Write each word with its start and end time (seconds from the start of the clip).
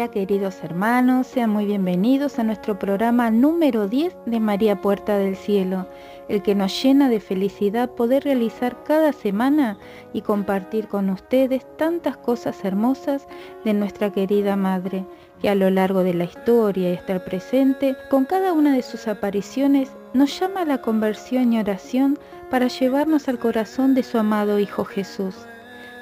Hola 0.00 0.10
queridos 0.10 0.64
hermanos, 0.64 1.26
sean 1.26 1.50
muy 1.50 1.66
bienvenidos 1.66 2.38
a 2.38 2.42
nuestro 2.42 2.78
programa 2.78 3.30
número 3.30 3.86
10 3.86 4.16
de 4.24 4.40
María 4.40 4.80
Puerta 4.80 5.18
del 5.18 5.36
Cielo, 5.36 5.86
el 6.26 6.42
que 6.42 6.54
nos 6.54 6.82
llena 6.82 7.10
de 7.10 7.20
felicidad 7.20 7.90
poder 7.90 8.24
realizar 8.24 8.82
cada 8.84 9.12
semana 9.12 9.76
y 10.14 10.22
compartir 10.22 10.88
con 10.88 11.10
ustedes 11.10 11.66
tantas 11.76 12.16
cosas 12.16 12.64
hermosas 12.64 13.28
de 13.66 13.74
nuestra 13.74 14.10
querida 14.10 14.56
Madre, 14.56 15.04
que 15.42 15.50
a 15.50 15.54
lo 15.54 15.68
largo 15.68 16.02
de 16.02 16.14
la 16.14 16.24
historia 16.24 16.92
y 16.92 16.96
hasta 16.96 17.12
el 17.12 17.20
presente, 17.20 17.94
con 18.08 18.24
cada 18.24 18.54
una 18.54 18.74
de 18.74 18.80
sus 18.80 19.06
apariciones, 19.06 19.90
nos 20.14 20.40
llama 20.40 20.62
a 20.62 20.64
la 20.64 20.80
conversión 20.80 21.52
y 21.52 21.60
oración 21.60 22.18
para 22.50 22.68
llevarnos 22.68 23.28
al 23.28 23.38
corazón 23.38 23.94
de 23.94 24.02
su 24.02 24.16
amado 24.16 24.58
Hijo 24.60 24.86
Jesús. 24.86 25.34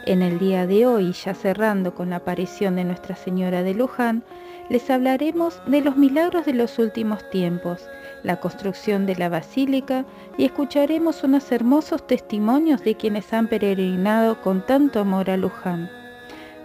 En 0.06 0.22
el 0.22 0.38
día 0.38 0.66
de 0.66 0.86
hoy, 0.86 1.12
ya 1.12 1.34
cerrando 1.34 1.94
con 1.94 2.10
la 2.10 2.16
aparición 2.16 2.76
de 2.76 2.84
Nuestra 2.84 3.16
Señora 3.16 3.62
de 3.62 3.74
Luján, 3.74 4.22
les 4.68 4.90
hablaremos 4.90 5.60
de 5.66 5.80
los 5.80 5.96
milagros 5.96 6.44
de 6.44 6.52
los 6.52 6.78
últimos 6.78 7.28
tiempos, 7.30 7.88
la 8.22 8.40
construcción 8.40 9.06
de 9.06 9.16
la 9.16 9.28
basílica 9.28 10.04
y 10.36 10.44
escucharemos 10.44 11.24
unos 11.24 11.50
hermosos 11.52 12.06
testimonios 12.06 12.82
de 12.84 12.94
quienes 12.94 13.32
han 13.32 13.48
peregrinado 13.48 14.40
con 14.42 14.64
tanto 14.64 15.00
amor 15.00 15.30
a 15.30 15.36
Luján. 15.36 15.90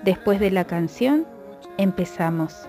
Después 0.03 0.39
de 0.39 0.51
la 0.51 0.65
canción, 0.65 1.25
empezamos. 1.77 2.67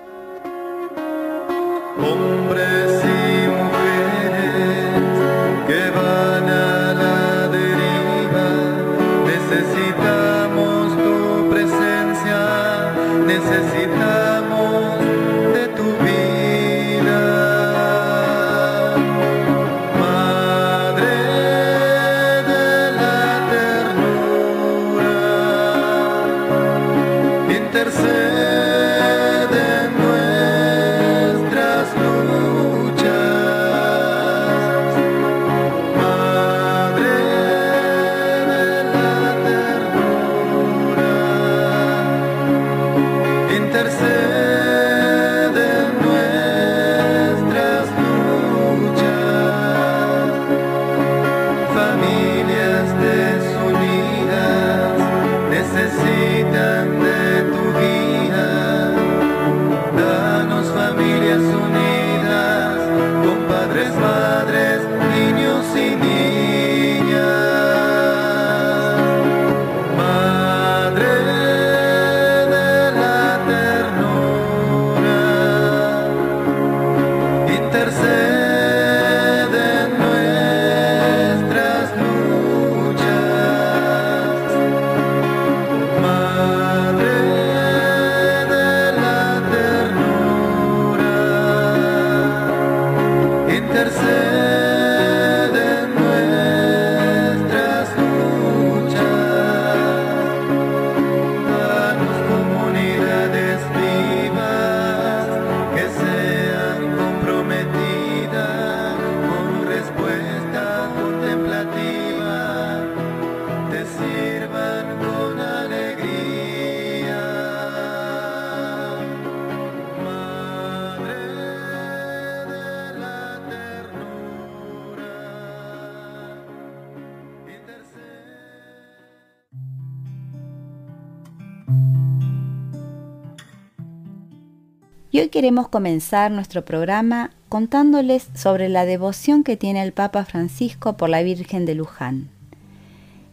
Hoy 135.21 135.29
queremos 135.29 135.69
comenzar 135.69 136.31
nuestro 136.31 136.65
programa 136.65 137.31
contándoles 137.49 138.29
sobre 138.35 138.69
la 138.69 138.85
devoción 138.85 139.45
que 139.45 139.57
tiene 139.57 139.83
el 139.83 139.93
Papa 139.93 140.25
Francisco 140.25 140.97
por 140.97 141.09
la 141.09 141.23
Virgen 141.23 141.67
de 141.67 141.77
Luján. 141.77 142.31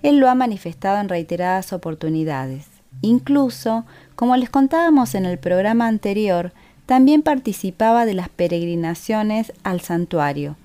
Él 0.04 0.18
lo 0.18 0.30
ha 0.30 0.36
manifestado 0.36 1.00
en 1.00 1.10
reiteradas 1.10 1.74
oportunidades. 1.74 2.68
Incluso, 3.02 3.86
como 4.16 4.38
les 4.38 4.50
contábamos 4.50 5.16
en 5.16 5.26
el 5.26 5.40
programa 5.40 5.88
anterior, 5.88 6.54
también 6.86 7.24
participaba 7.24 8.06
de 8.06 8.14
las 8.14 8.30
peregrinaciones 8.30 9.54
al 9.64 9.82
santuario 9.82 10.58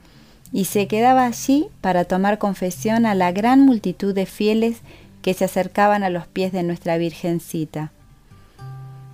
y 0.53 0.66
se 0.66 0.87
quedaba 0.87 1.25
allí 1.25 1.69
para 1.81 2.05
tomar 2.05 2.38
confesión 2.38 3.06
a 3.06 3.15
la 3.15 3.32
gran 3.32 3.60
multitud 3.60 4.15
de 4.15 4.26
fieles 4.26 4.81
que 5.22 5.34
se 5.34 5.44
acercaban 5.44 6.03
a 6.03 6.10
los 6.10 6.26
pies 6.26 6.53
de 6.53 6.62
nuestra 6.62 6.99
Virgencita. 6.99 7.93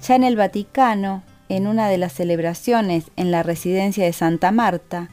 Ya 0.07 0.17
en 0.17 0.25
el 0.25 0.37
Vaticano, 0.37 1.23
en 1.49 1.67
una 1.67 1.89
de 1.89 1.99
las 1.99 2.13
celebraciones 2.13 3.11
en 3.17 3.31
la 3.31 3.43
residencia 3.43 4.05
de 4.05 4.13
Santa 4.13 4.53
Marta, 4.53 5.11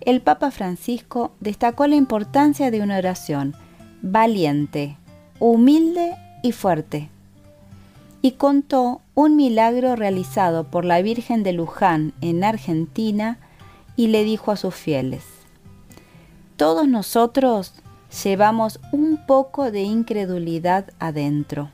el 0.00 0.20
Papa 0.20 0.50
Francisco 0.50 1.32
destacó 1.40 1.86
la 1.86 1.96
importancia 1.96 2.70
de 2.70 2.80
una 2.80 2.98
oración 2.98 3.54
valiente, 4.02 4.96
humilde 5.38 6.14
y 6.42 6.52
fuerte. 6.52 7.10
Y 8.22 8.32
contó 8.32 9.00
un 9.14 9.36
milagro 9.36 9.96
realizado 9.96 10.64
por 10.70 10.84
la 10.84 11.00
Virgen 11.02 11.42
de 11.42 11.52
Luján 11.52 12.12
en 12.20 12.44
Argentina 12.44 13.38
y 13.96 14.08
le 14.08 14.24
dijo 14.24 14.52
a 14.52 14.56
sus 14.56 14.74
fieles, 14.74 15.24
todos 16.56 16.88
nosotros 16.88 17.74
llevamos 18.24 18.80
un 18.92 19.18
poco 19.26 19.70
de 19.70 19.82
incredulidad 19.82 20.90
adentro. 20.98 21.70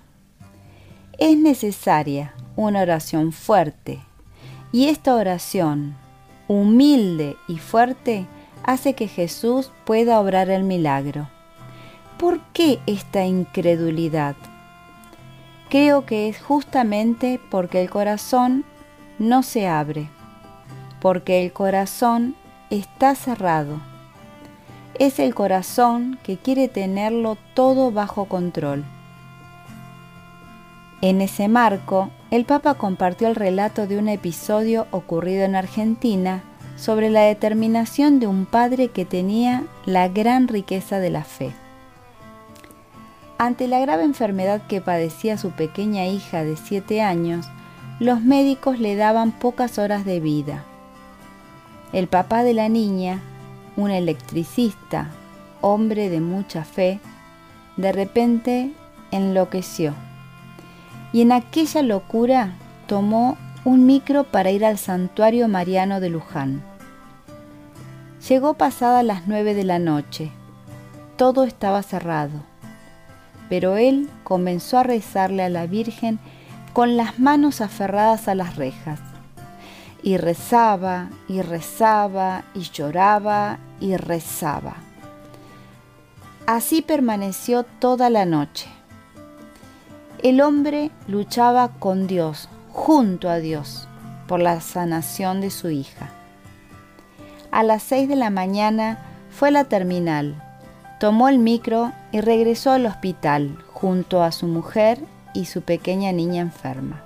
Es 1.18 1.36
necesaria 1.36 2.34
una 2.56 2.82
oración 2.82 3.32
fuerte. 3.32 4.00
Y 4.72 4.88
esta 4.88 5.14
oración, 5.14 5.96
humilde 6.48 7.36
y 7.48 7.58
fuerte, 7.58 8.26
hace 8.64 8.94
que 8.94 9.08
Jesús 9.08 9.72
pueda 9.84 10.20
obrar 10.20 10.50
el 10.50 10.64
milagro. 10.64 11.28
¿Por 12.18 12.40
qué 12.52 12.78
esta 12.86 13.24
incredulidad? 13.24 14.36
Creo 15.68 16.06
que 16.06 16.28
es 16.28 16.40
justamente 16.40 17.40
porque 17.50 17.80
el 17.82 17.90
corazón 17.90 18.64
no 19.18 19.42
se 19.42 19.66
abre, 19.66 20.08
porque 21.00 21.44
el 21.44 21.52
corazón 21.52 22.36
está 22.70 23.14
cerrado. 23.14 23.80
Es 24.98 25.18
el 25.18 25.34
corazón 25.34 26.18
que 26.22 26.36
quiere 26.36 26.68
tenerlo 26.68 27.38
todo 27.54 27.90
bajo 27.90 28.26
control. 28.26 28.84
En 31.02 31.20
ese 31.20 31.48
marco, 31.48 32.10
el 32.30 32.44
Papa 32.44 32.74
compartió 32.74 33.26
el 33.26 33.34
relato 33.34 33.88
de 33.88 33.98
un 33.98 34.08
episodio 34.08 34.86
ocurrido 34.92 35.42
en 35.42 35.56
Argentina 35.56 36.44
sobre 36.76 37.10
la 37.10 37.22
determinación 37.22 38.20
de 38.20 38.28
un 38.28 38.46
padre 38.46 38.86
que 38.86 39.04
tenía 39.04 39.64
la 39.84 40.06
gran 40.06 40.46
riqueza 40.46 41.00
de 41.00 41.10
la 41.10 41.24
fe. 41.24 41.50
Ante 43.36 43.66
la 43.66 43.80
grave 43.80 44.04
enfermedad 44.04 44.68
que 44.68 44.80
padecía 44.80 45.36
su 45.38 45.50
pequeña 45.50 46.06
hija 46.06 46.44
de 46.44 46.56
siete 46.56 47.02
años, 47.02 47.46
los 47.98 48.20
médicos 48.20 48.78
le 48.78 48.94
daban 48.94 49.32
pocas 49.32 49.80
horas 49.80 50.04
de 50.04 50.20
vida. 50.20 50.62
El 51.92 52.06
papá 52.06 52.44
de 52.44 52.54
la 52.54 52.68
niña, 52.68 53.20
un 53.76 53.90
electricista, 53.90 55.10
hombre 55.62 56.10
de 56.10 56.20
mucha 56.20 56.62
fe, 56.62 57.00
de 57.76 57.90
repente 57.90 58.70
enloqueció 59.10 59.94
y 61.12 61.20
en 61.20 61.32
aquella 61.32 61.82
locura 61.82 62.54
tomó 62.86 63.36
un 63.64 63.86
micro 63.86 64.24
para 64.24 64.50
ir 64.50 64.64
al 64.64 64.78
santuario 64.78 65.46
mariano 65.48 66.00
de 66.00 66.08
Luján. 66.08 66.62
Llegó 68.28 68.54
pasada 68.54 69.02
las 69.02 69.26
nueve 69.26 69.54
de 69.54 69.64
la 69.64 69.78
noche. 69.78 70.30
Todo 71.16 71.44
estaba 71.44 71.82
cerrado. 71.82 72.42
Pero 73.48 73.76
él 73.76 74.08
comenzó 74.24 74.78
a 74.78 74.82
rezarle 74.82 75.42
a 75.42 75.48
la 75.48 75.66
Virgen 75.66 76.18
con 76.72 76.96
las 76.96 77.18
manos 77.18 77.60
aferradas 77.60 78.28
a 78.28 78.34
las 78.34 78.56
rejas. 78.56 79.00
Y 80.02 80.16
rezaba, 80.16 81.10
y 81.28 81.42
rezaba, 81.42 82.44
y 82.54 82.60
lloraba, 82.60 83.58
y 83.80 83.96
rezaba. 83.96 84.76
Así 86.46 86.82
permaneció 86.82 87.62
toda 87.62 88.10
la 88.10 88.24
noche. 88.24 88.68
El 90.22 90.40
hombre 90.40 90.92
luchaba 91.08 91.70
con 91.80 92.06
Dios, 92.06 92.48
junto 92.70 93.28
a 93.28 93.38
Dios, 93.38 93.88
por 94.28 94.38
la 94.38 94.60
sanación 94.60 95.40
de 95.40 95.50
su 95.50 95.68
hija. 95.70 96.10
A 97.50 97.64
las 97.64 97.82
seis 97.82 98.08
de 98.08 98.14
la 98.14 98.30
mañana 98.30 99.00
fue 99.30 99.48
a 99.48 99.50
la 99.50 99.64
terminal, 99.64 100.40
tomó 101.00 101.28
el 101.28 101.40
micro 101.40 101.90
y 102.12 102.20
regresó 102.20 102.70
al 102.70 102.86
hospital 102.86 103.58
junto 103.72 104.22
a 104.22 104.30
su 104.30 104.46
mujer 104.46 105.00
y 105.34 105.46
su 105.46 105.62
pequeña 105.62 106.12
niña 106.12 106.40
enferma. 106.40 107.02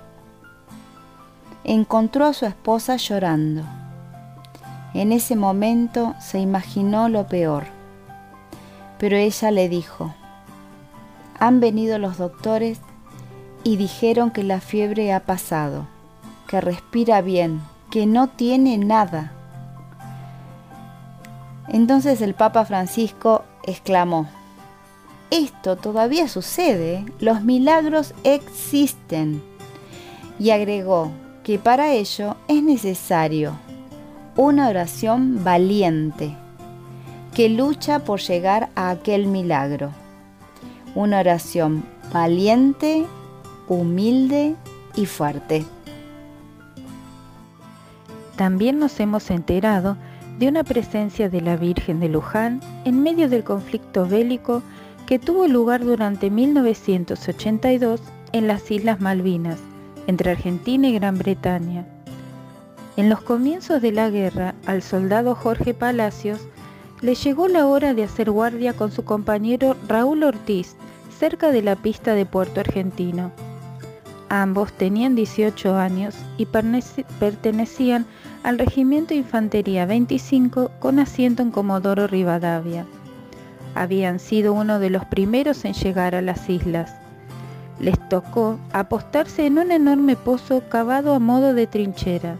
Encontró 1.63 2.27
a 2.27 2.33
su 2.33 2.45
esposa 2.45 2.97
llorando. 2.97 3.63
En 4.93 5.11
ese 5.11 5.35
momento 5.35 6.13
se 6.19 6.37
imaginó 6.37 7.09
lo 7.09 7.25
peor, 7.25 7.63
pero 8.99 9.17
ella 9.17 9.49
le 9.49 9.69
dijo, 9.69 10.13
han 11.39 11.59
venido 11.59 11.97
los 11.97 12.19
doctores 12.19 12.79
y 13.63 13.77
dijeron 13.77 14.31
que 14.31 14.43
la 14.43 14.61
fiebre 14.61 15.13
ha 15.13 15.21
pasado, 15.21 15.87
que 16.47 16.61
respira 16.61 17.21
bien, 17.21 17.61
que 17.91 18.05
no 18.05 18.27
tiene 18.27 18.77
nada. 18.77 19.31
Entonces 21.67 22.21
el 22.21 22.33
Papa 22.33 22.65
Francisco 22.65 23.43
exclamó, 23.63 24.27
esto 25.29 25.75
todavía 25.75 26.29
sucede, 26.29 27.05
los 27.19 27.41
milagros 27.43 28.13
existen. 28.23 29.43
Y 30.39 30.51
agregó 30.51 31.11
que 31.43 31.59
para 31.59 31.91
ello 31.91 32.37
es 32.47 32.63
necesario 32.63 33.57
una 34.37 34.69
oración 34.69 35.43
valiente, 35.43 36.35
que 37.33 37.49
lucha 37.49 37.99
por 37.99 38.19
llegar 38.19 38.69
a 38.75 38.91
aquel 38.91 39.27
milagro. 39.27 39.91
Una 40.95 41.19
oración 41.19 41.83
valiente 42.13 43.05
humilde 43.67 44.55
y 44.95 45.05
fuerte. 45.05 45.65
También 48.35 48.79
nos 48.79 48.99
hemos 48.99 49.29
enterado 49.31 49.97
de 50.39 50.47
una 50.47 50.63
presencia 50.63 51.29
de 51.29 51.41
la 51.41 51.57
Virgen 51.57 51.99
de 51.99 52.09
Luján 52.09 52.61
en 52.85 53.01
medio 53.01 53.29
del 53.29 53.43
conflicto 53.43 54.05
bélico 54.05 54.61
que 55.07 55.19
tuvo 55.19 55.47
lugar 55.47 55.83
durante 55.83 56.29
1982 56.29 58.01
en 58.33 58.47
las 58.47 58.69
Islas 58.69 58.99
Malvinas, 58.99 59.57
entre 60.05 60.31
Argentina 60.31 60.87
y 60.87 60.93
Gran 60.93 61.17
Bretaña. 61.17 61.87
En 62.97 63.09
los 63.09 63.21
comienzos 63.21 63.81
de 63.81 63.91
la 63.91 64.09
guerra, 64.09 64.55
al 64.65 64.81
soldado 64.81 65.33
Jorge 65.33 65.73
Palacios 65.73 66.39
le 67.01 67.15
llegó 67.15 67.47
la 67.47 67.67
hora 67.67 67.93
de 67.93 68.03
hacer 68.03 68.29
guardia 68.31 68.73
con 68.73 68.91
su 68.91 69.03
compañero 69.03 69.75
Raúl 69.87 70.23
Ortiz 70.23 70.75
cerca 71.17 71.51
de 71.51 71.61
la 71.61 71.75
pista 71.75 72.13
de 72.13 72.25
Puerto 72.25 72.59
Argentino. 72.59 73.31
Ambos 74.29 74.73
tenían 74.73 75.15
18 75.15 75.77
años 75.77 76.15
y 76.37 76.45
pertenecían 76.47 78.05
al 78.43 78.59
Regimiento 78.59 79.13
Infantería 79.13 79.85
25 79.85 80.71
con 80.79 80.99
asiento 80.99 81.43
en 81.43 81.51
Comodoro 81.51 82.07
Rivadavia. 82.07 82.85
Habían 83.73 84.19
sido 84.19 84.53
uno 84.53 84.79
de 84.79 84.89
los 84.89 85.05
primeros 85.05 85.63
en 85.63 85.73
llegar 85.73 86.13
a 86.13 86.21
las 86.21 86.49
islas. 86.49 86.93
Les 87.79 87.97
tocó 88.09 88.59
apostarse 88.73 89.45
en 89.45 89.59
un 89.59 89.71
enorme 89.71 90.17
pozo 90.17 90.61
cavado 90.67 91.13
a 91.13 91.19
modo 91.19 91.53
de 91.53 91.67
trinchera, 91.67 92.35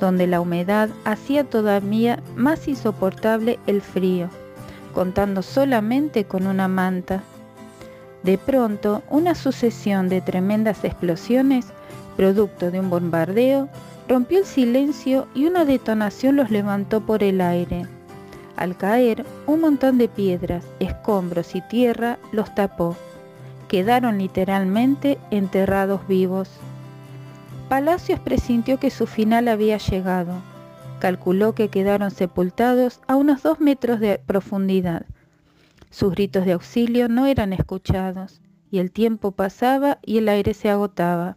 donde 0.00 0.26
la 0.26 0.40
humedad 0.40 0.88
hacía 1.04 1.44
todavía 1.44 2.22
más 2.34 2.66
insoportable 2.66 3.58
el 3.66 3.82
frío, 3.82 4.30
contando 4.94 5.42
solamente 5.42 6.24
con 6.24 6.46
una 6.46 6.68
manta 6.68 7.22
de 8.26 8.38
pronto, 8.38 9.04
una 9.08 9.36
sucesión 9.36 10.08
de 10.08 10.20
tremendas 10.20 10.82
explosiones, 10.82 11.66
producto 12.16 12.72
de 12.72 12.80
un 12.80 12.90
bombardeo, 12.90 13.68
rompió 14.08 14.40
el 14.40 14.44
silencio 14.44 15.28
y 15.32 15.46
una 15.46 15.64
detonación 15.64 16.34
los 16.34 16.50
levantó 16.50 17.00
por 17.00 17.22
el 17.22 17.40
aire. 17.40 17.86
Al 18.56 18.76
caer, 18.76 19.24
un 19.46 19.60
montón 19.60 19.96
de 19.96 20.08
piedras, 20.08 20.64
escombros 20.80 21.54
y 21.54 21.60
tierra 21.60 22.18
los 22.32 22.52
tapó. 22.52 22.96
Quedaron 23.68 24.18
literalmente 24.18 25.18
enterrados 25.30 26.08
vivos. 26.08 26.50
Palacios 27.68 28.18
presintió 28.18 28.80
que 28.80 28.90
su 28.90 29.06
final 29.06 29.46
había 29.46 29.78
llegado. 29.78 30.32
Calculó 30.98 31.54
que 31.54 31.68
quedaron 31.68 32.10
sepultados 32.10 32.98
a 33.06 33.14
unos 33.14 33.44
dos 33.44 33.60
metros 33.60 34.00
de 34.00 34.18
profundidad 34.18 35.06
sus 35.90 36.12
gritos 36.12 36.44
de 36.44 36.52
auxilio 36.52 37.08
no 37.08 37.26
eran 37.26 37.52
escuchados, 37.52 38.40
y 38.70 38.78
el 38.78 38.90
tiempo 38.90 39.32
pasaba 39.32 39.98
y 40.04 40.18
el 40.18 40.28
aire 40.28 40.54
se 40.54 40.70
agotaba. 40.70 41.36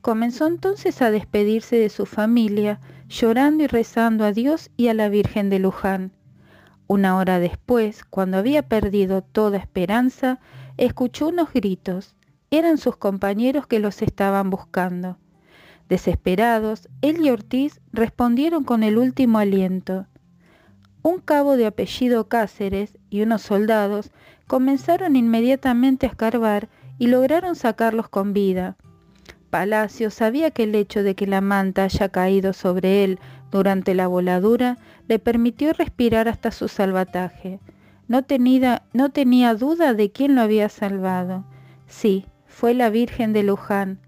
Comenzó 0.00 0.46
entonces 0.46 1.02
a 1.02 1.10
despedirse 1.10 1.76
de 1.76 1.88
su 1.88 2.06
familia, 2.06 2.80
llorando 3.08 3.64
y 3.64 3.66
rezando 3.66 4.24
a 4.24 4.32
Dios 4.32 4.70
y 4.76 4.88
a 4.88 4.94
la 4.94 5.08
Virgen 5.08 5.50
de 5.50 5.58
Luján. 5.58 6.12
Una 6.86 7.16
hora 7.16 7.38
después, 7.38 8.04
cuando 8.04 8.38
había 8.38 8.62
perdido 8.62 9.22
toda 9.22 9.58
esperanza, 9.58 10.40
escuchó 10.76 11.28
unos 11.28 11.52
gritos. 11.52 12.16
Eran 12.50 12.78
sus 12.78 12.96
compañeros 12.96 13.66
que 13.66 13.78
los 13.78 14.02
estaban 14.02 14.50
buscando. 14.50 15.18
Desesperados, 15.88 16.88
él 17.02 17.24
y 17.24 17.30
Ortiz 17.30 17.80
respondieron 17.92 18.64
con 18.64 18.82
el 18.82 18.98
último 18.98 19.38
aliento. 19.38 20.06
Un 21.02 21.20
cabo 21.20 21.56
de 21.56 21.66
apellido 21.66 22.28
Cáceres 22.28 22.96
y 23.10 23.22
unos 23.22 23.42
soldados 23.42 24.10
comenzaron 24.46 25.16
inmediatamente 25.16 26.06
a 26.06 26.10
escarbar 26.10 26.68
y 26.98 27.08
lograron 27.08 27.56
sacarlos 27.56 28.08
con 28.08 28.32
vida. 28.32 28.76
Palacio 29.50 30.10
sabía 30.10 30.52
que 30.52 30.62
el 30.62 30.74
hecho 30.74 31.02
de 31.02 31.14
que 31.16 31.26
la 31.26 31.40
manta 31.40 31.84
haya 31.84 32.08
caído 32.08 32.52
sobre 32.52 33.04
él 33.04 33.18
durante 33.50 33.94
la 33.94 34.06
voladura 34.06 34.78
le 35.08 35.18
permitió 35.18 35.72
respirar 35.72 36.28
hasta 36.28 36.52
su 36.52 36.68
salvataje. 36.68 37.58
No 38.06 38.24
no 38.92 39.10
tenía 39.10 39.54
duda 39.54 39.94
de 39.94 40.10
quién 40.12 40.34
lo 40.36 40.42
había 40.42 40.68
salvado. 40.68 41.44
Sí, 41.86 42.26
fue 42.46 42.74
la 42.74 42.90
Virgen 42.90 43.32
de 43.32 43.42
Luján, 43.42 43.98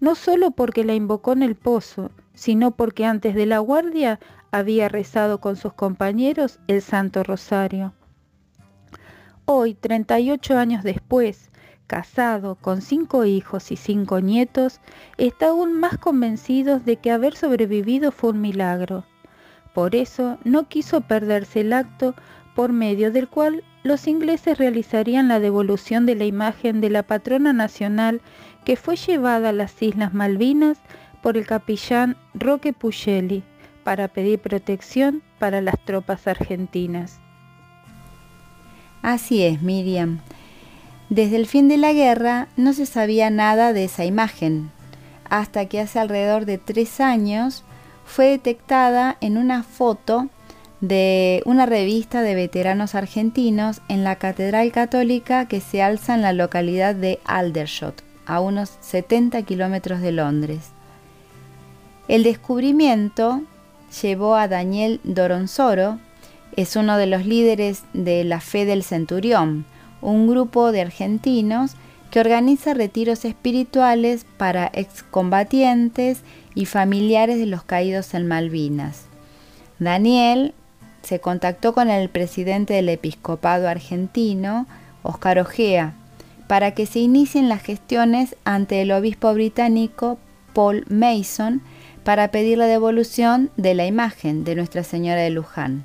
no 0.00 0.14
solo 0.14 0.50
porque 0.50 0.84
la 0.84 0.94
invocó 0.94 1.32
en 1.32 1.42
el 1.42 1.54
pozo, 1.54 2.10
sino 2.34 2.72
porque 2.72 3.04
antes 3.04 3.34
de 3.34 3.46
la 3.46 3.58
guardia 3.58 4.20
había 4.50 4.88
rezado 4.88 5.40
con 5.40 5.56
sus 5.56 5.72
compañeros 5.72 6.58
el 6.68 6.82
Santo 6.82 7.22
Rosario. 7.22 7.92
Hoy, 9.50 9.72
38 9.72 10.58
años 10.58 10.84
después, 10.84 11.50
casado 11.86 12.56
con 12.56 12.82
cinco 12.82 13.24
hijos 13.24 13.72
y 13.72 13.76
cinco 13.76 14.20
nietos, 14.20 14.78
está 15.16 15.48
aún 15.48 15.72
más 15.72 15.96
convencido 15.96 16.80
de 16.80 16.96
que 16.96 17.10
haber 17.10 17.34
sobrevivido 17.34 18.12
fue 18.12 18.32
un 18.32 18.42
milagro. 18.42 19.06
Por 19.72 19.94
eso 19.94 20.36
no 20.44 20.68
quiso 20.68 21.00
perderse 21.00 21.62
el 21.62 21.72
acto 21.72 22.14
por 22.54 22.74
medio 22.74 23.10
del 23.10 23.26
cual 23.26 23.64
los 23.84 24.06
ingleses 24.06 24.58
realizarían 24.58 25.28
la 25.28 25.40
devolución 25.40 26.04
de 26.04 26.16
la 26.16 26.26
imagen 26.26 26.82
de 26.82 26.90
la 26.90 27.04
patrona 27.04 27.54
nacional 27.54 28.20
que 28.66 28.76
fue 28.76 28.96
llevada 28.96 29.48
a 29.48 29.54
las 29.54 29.80
Islas 29.80 30.12
Malvinas 30.12 30.76
por 31.22 31.38
el 31.38 31.46
capellán 31.46 32.18
Roque 32.34 32.74
Puchelli, 32.74 33.42
para 33.82 34.08
pedir 34.08 34.40
protección 34.40 35.22
para 35.38 35.62
las 35.62 35.82
tropas 35.86 36.26
argentinas. 36.26 37.18
Así 39.02 39.42
es, 39.42 39.62
Miriam. 39.62 40.20
Desde 41.10 41.36
el 41.36 41.46
fin 41.46 41.68
de 41.68 41.78
la 41.78 41.92
guerra 41.92 42.48
no 42.56 42.72
se 42.72 42.84
sabía 42.84 43.30
nada 43.30 43.72
de 43.72 43.84
esa 43.84 44.04
imagen, 44.04 44.70
hasta 45.30 45.66
que 45.66 45.80
hace 45.80 45.98
alrededor 45.98 46.44
de 46.44 46.58
tres 46.58 47.00
años 47.00 47.64
fue 48.04 48.26
detectada 48.26 49.16
en 49.20 49.38
una 49.38 49.62
foto 49.62 50.28
de 50.80 51.42
una 51.44 51.66
revista 51.66 52.22
de 52.22 52.34
veteranos 52.34 52.94
argentinos 52.94 53.80
en 53.88 54.04
la 54.04 54.16
Catedral 54.16 54.70
Católica 54.70 55.46
que 55.48 55.60
se 55.60 55.82
alza 55.82 56.14
en 56.14 56.22
la 56.22 56.32
localidad 56.32 56.94
de 56.94 57.18
Aldershot, 57.24 58.02
a 58.26 58.40
unos 58.40 58.76
70 58.80 59.42
kilómetros 59.42 60.00
de 60.00 60.12
Londres. 60.12 60.70
El 62.06 62.22
descubrimiento 62.22 63.42
llevó 64.02 64.36
a 64.36 64.48
Daniel 64.48 65.00
Doronsoro, 65.04 65.98
es 66.58 66.74
uno 66.74 66.96
de 66.96 67.06
los 67.06 67.24
líderes 67.24 67.84
de 67.92 68.24
la 68.24 68.40
Fe 68.40 68.64
del 68.64 68.82
Centurión, 68.82 69.64
un 70.00 70.26
grupo 70.26 70.72
de 70.72 70.80
argentinos 70.80 71.76
que 72.10 72.18
organiza 72.18 72.74
retiros 72.74 73.24
espirituales 73.24 74.26
para 74.38 74.68
excombatientes 74.74 76.22
y 76.56 76.66
familiares 76.66 77.38
de 77.38 77.46
los 77.46 77.62
caídos 77.62 78.12
en 78.12 78.26
Malvinas. 78.26 79.04
Daniel 79.78 80.52
se 81.02 81.20
contactó 81.20 81.74
con 81.74 81.90
el 81.90 82.08
presidente 82.08 82.74
del 82.74 82.88
episcopado 82.88 83.68
argentino, 83.68 84.66
Oscar 85.04 85.38
Ojea, 85.38 85.94
para 86.48 86.72
que 86.72 86.86
se 86.86 86.98
inicien 86.98 87.48
las 87.48 87.62
gestiones 87.62 88.34
ante 88.44 88.82
el 88.82 88.90
obispo 88.90 89.32
británico 89.32 90.18
Paul 90.54 90.84
Mason 90.88 91.62
para 92.02 92.32
pedir 92.32 92.58
la 92.58 92.66
devolución 92.66 93.50
de 93.56 93.74
la 93.74 93.86
imagen 93.86 94.42
de 94.42 94.56
Nuestra 94.56 94.82
Señora 94.82 95.20
de 95.20 95.30
Luján. 95.30 95.84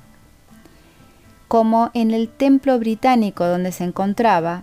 Como 1.48 1.90
en 1.94 2.10
el 2.12 2.28
templo 2.28 2.78
británico 2.78 3.46
donde 3.46 3.72
se 3.72 3.84
encontraba, 3.84 4.62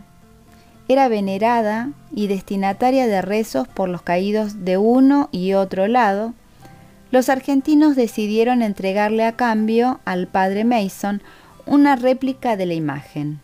era 0.87 1.07
venerada 1.07 1.91
y 2.11 2.27
destinataria 2.27 3.07
de 3.07 3.21
rezos 3.21 3.67
por 3.67 3.87
los 3.87 4.01
caídos 4.01 4.65
de 4.65 4.77
uno 4.77 5.29
y 5.31 5.53
otro 5.53 5.87
lado, 5.87 6.33
los 7.11 7.29
argentinos 7.29 7.95
decidieron 7.95 8.61
entregarle 8.61 9.25
a 9.25 9.33
cambio 9.33 9.99
al 10.05 10.27
padre 10.27 10.63
Mason 10.63 11.21
una 11.65 11.95
réplica 11.95 12.57
de 12.57 12.65
la 12.65 12.73
imagen. 12.73 13.39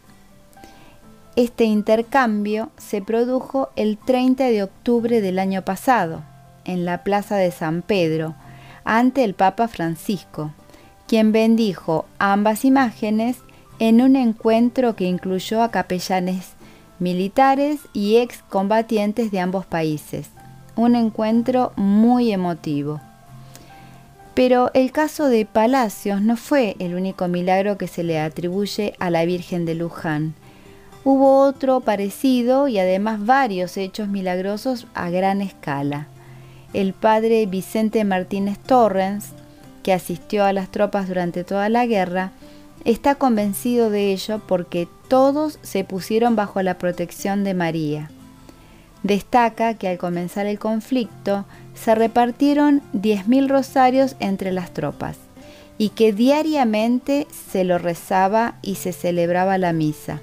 Este 1.36 1.66
intercambio 1.66 2.72
se 2.78 3.02
produjo 3.02 3.70
el 3.76 3.98
30 3.98 4.46
de 4.46 4.64
octubre 4.64 5.22
del 5.22 5.38
año 5.38 5.62
pasado, 5.62 6.24
en 6.66 6.84
la 6.84 7.04
Plaza 7.04 7.36
de 7.36 7.52
San 7.52 7.82
Pedro, 7.82 8.36
ante 8.84 9.24
el 9.24 9.34
Papa 9.34 9.68
Francisco, 9.68 10.52
quien 11.08 11.32
bendijo 11.32 12.06
ambas 12.20 12.66
imágenes 12.66 13.38
en 13.80 14.02
un 14.02 14.16
encuentro 14.16 14.96
que 14.96 15.06
incluyó 15.06 15.64
a 15.64 15.72
capellanes 15.72 16.58
militares 17.00 17.80
y 17.94 18.18
excombatientes 18.18 19.32
de 19.32 19.40
ambos 19.40 19.66
países. 19.66 20.30
Un 20.76 20.96
encuentro 20.96 21.74
muy 21.76 22.32
emotivo. 22.32 23.02
Pero 24.34 24.70
el 24.74 24.92
caso 24.92 25.30
de 25.30 25.46
Palacios 25.46 26.22
no 26.22 26.38
fue 26.38 26.76
el 26.80 26.94
único 26.94 27.28
milagro 27.28 27.78
que 27.78 27.88
se 27.88 28.04
le 28.04 28.20
atribuye 28.20 28.94
a 29.00 29.10
la 29.10 29.26
Virgen 29.26 29.66
de 29.66 29.74
Luján. 29.74 30.36
Hubo 31.04 31.42
otro 31.42 31.80
parecido 31.80 32.68
y 32.68 32.78
además 32.78 33.26
varios 33.26 33.78
hechos 33.78 34.08
milagrosos 34.10 34.88
a 34.94 35.10
gran 35.10 35.42
escala. 35.42 36.08
El 36.74 36.94
padre 36.94 37.46
Vicente 37.46 38.04
Martínez 38.04 38.60
Torrens, 38.60 39.34
que 39.88 39.94
asistió 39.94 40.44
a 40.44 40.52
las 40.52 40.70
tropas 40.70 41.08
durante 41.08 41.46
toda 41.46 41.70
la 41.70 41.86
guerra, 41.86 42.34
está 42.84 43.16
convencido 43.16 43.90
de 43.90 44.12
ello 44.12 44.42
porque 44.46 44.86
todos 45.08 45.60
se 45.62 45.86
pusieron 45.86 46.36
bajo 46.36 46.62
la 46.62 46.78
protección 46.78 47.46
de 47.46 47.54
María. 47.54 48.12
Destaca 49.04 49.76
que 49.76 49.88
al 49.88 49.98
comenzar 49.98 50.46
el 50.46 50.60
conflicto 50.60 51.46
se 51.74 51.96
repartieron 51.96 52.82
10.000 52.92 53.48
rosarios 53.48 54.18
entre 54.20 54.52
las 54.52 54.74
tropas 54.74 55.16
y 55.78 55.92
que 55.92 56.12
diariamente 56.12 57.26
se 57.32 57.64
lo 57.64 57.78
rezaba 57.78 58.56
y 58.62 58.76
se 58.76 58.92
celebraba 58.92 59.58
la 59.58 59.72
misa. 59.72 60.20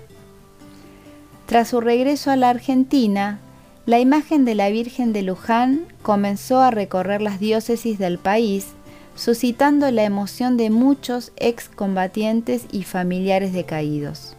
Tras 1.47 1.69
su 1.69 1.81
regreso 1.81 2.31
a 2.31 2.37
la 2.37 2.51
Argentina, 2.51 3.39
la 3.87 3.99
imagen 3.99 4.45
de 4.45 4.57
la 4.57 4.69
Virgen 4.69 5.15
de 5.15 5.23
Luján 5.23 5.87
comenzó 6.03 6.61
a 6.61 6.71
recorrer 6.71 7.23
las 7.23 7.41
diócesis 7.41 7.99
del 7.99 8.19
país, 8.19 8.67
suscitando 9.15 9.91
la 9.91 10.05
emoción 10.05 10.57
de 10.57 10.71
muchos 10.71 11.33
excombatientes 11.37 12.67
y 12.73 12.83
familiares 12.83 13.53
de 13.53 13.65
caídos. 13.65 14.37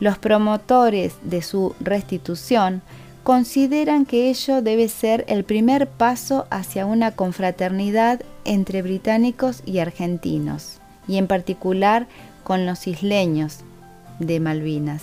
Los 0.00 0.18
promotores 0.18 1.14
de 1.22 1.42
su 1.42 1.74
restitución 1.80 2.82
consideran 3.22 4.06
que 4.06 4.30
ello 4.30 4.62
debe 4.62 4.88
ser 4.88 5.24
el 5.28 5.44
primer 5.44 5.88
paso 5.88 6.46
hacia 6.50 6.86
una 6.86 7.12
confraternidad 7.12 8.20
entre 8.44 8.82
británicos 8.82 9.62
y 9.66 9.78
argentinos, 9.78 10.78
y 11.08 11.16
en 11.16 11.26
particular 11.26 12.06
con 12.44 12.66
los 12.66 12.86
isleños 12.86 13.60
de 14.20 14.38
Malvinas. 14.38 15.02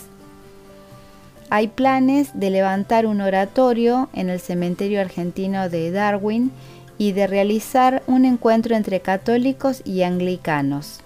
Hay 1.50 1.68
planes 1.68 2.30
de 2.34 2.50
levantar 2.50 3.06
un 3.06 3.20
oratorio 3.20 4.08
en 4.14 4.30
el 4.30 4.40
cementerio 4.40 5.00
argentino 5.00 5.68
de 5.68 5.90
Darwin 5.90 6.50
y 6.98 7.12
de 7.12 7.26
realizar 7.26 8.02
un 8.06 8.24
encuentro 8.24 8.76
entre 8.76 9.00
católicos 9.00 9.82
y 9.84 10.02
anglicanos. 10.02 11.00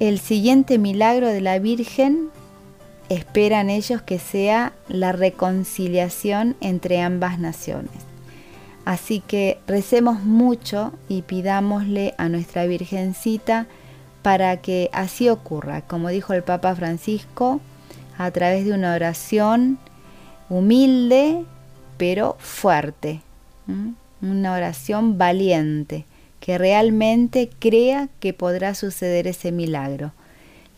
El 0.00 0.18
siguiente 0.18 0.78
milagro 0.78 1.28
de 1.28 1.40
la 1.40 1.58
Virgen 1.58 2.30
esperan 3.08 3.70
ellos 3.70 4.02
que 4.02 4.18
sea 4.18 4.72
la 4.88 5.12
reconciliación 5.12 6.56
entre 6.60 7.00
ambas 7.00 7.38
naciones. 7.38 7.90
Así 8.84 9.20
que 9.20 9.58
recemos 9.66 10.22
mucho 10.22 10.92
y 11.08 11.22
pidámosle 11.22 12.14
a 12.16 12.28
nuestra 12.28 12.64
Virgencita 12.66 13.66
para 14.22 14.58
que 14.58 14.88
así 14.92 15.28
ocurra, 15.28 15.82
como 15.82 16.08
dijo 16.08 16.32
el 16.32 16.42
Papa 16.42 16.74
Francisco, 16.74 17.60
a 18.16 18.30
través 18.30 18.64
de 18.64 18.72
una 18.72 18.94
oración 18.94 19.78
humilde 20.48 21.44
pero 21.98 22.36
fuerte, 22.38 23.20
una 24.22 24.52
oración 24.52 25.18
valiente, 25.18 26.04
que 26.40 26.58
realmente 26.58 27.50
crea 27.58 28.08
que 28.20 28.32
podrá 28.32 28.74
suceder 28.74 29.26
ese 29.26 29.52
milagro. 29.52 30.12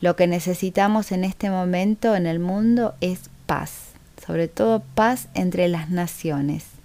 Lo 0.01 0.17
que 0.17 0.27
necesitamos 0.27 1.13
en 1.13 1.25
este 1.25 1.51
momento 1.51 2.17
en 2.17 2.27
el 2.27 2.39
mundo 2.39 2.95
es 3.01 3.31
paz, 3.47 3.91
sobre 4.27 4.49
todo 4.49 4.83
paz 4.95 5.29
entre 5.35 5.69
las 5.69 5.91
naciones. 5.91 6.80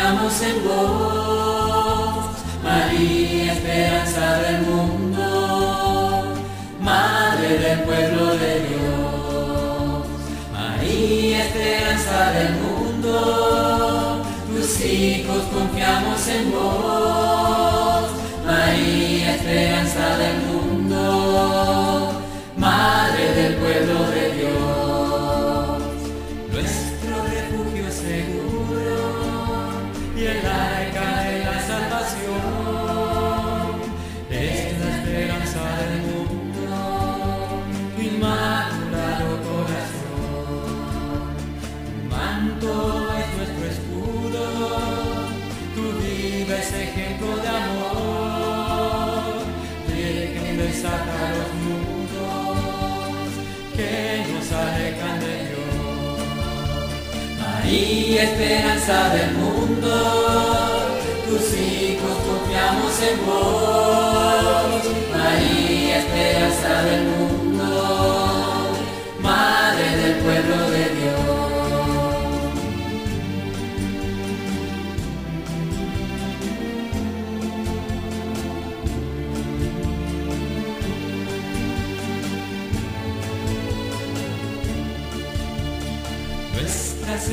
Confiamos 0.00 0.42
en 0.42 0.64
vos. 0.64 2.24
María, 2.62 3.52
esperanza 3.52 4.38
del 4.38 4.62
mundo, 4.62 6.34
Madre 6.80 7.58
del 7.58 7.80
pueblo 7.80 8.26
de 8.36 8.60
Dios. 8.60 10.06
María, 10.52 11.44
esperanza 11.44 12.32
del 12.32 12.52
mundo, 12.54 14.22
tus 14.48 14.80
hijos 14.80 15.42
confiamos 15.52 16.28
en 16.28 16.50
vos. 16.50 16.79
Y 57.70 58.18
esperanza 58.18 59.10
del 59.10 59.32
mundo, 59.32 59.92
tus 61.28 61.54
hijos 61.56 62.16
confiamos 62.26 63.00
en 63.02 63.26
vos, 63.26 64.82
María, 65.12 65.98
esperanza 65.98 66.82
del 66.82 67.04
mundo, 67.04 68.72
Madre 69.22 69.96
del 69.96 70.14
pueblo 70.16 70.69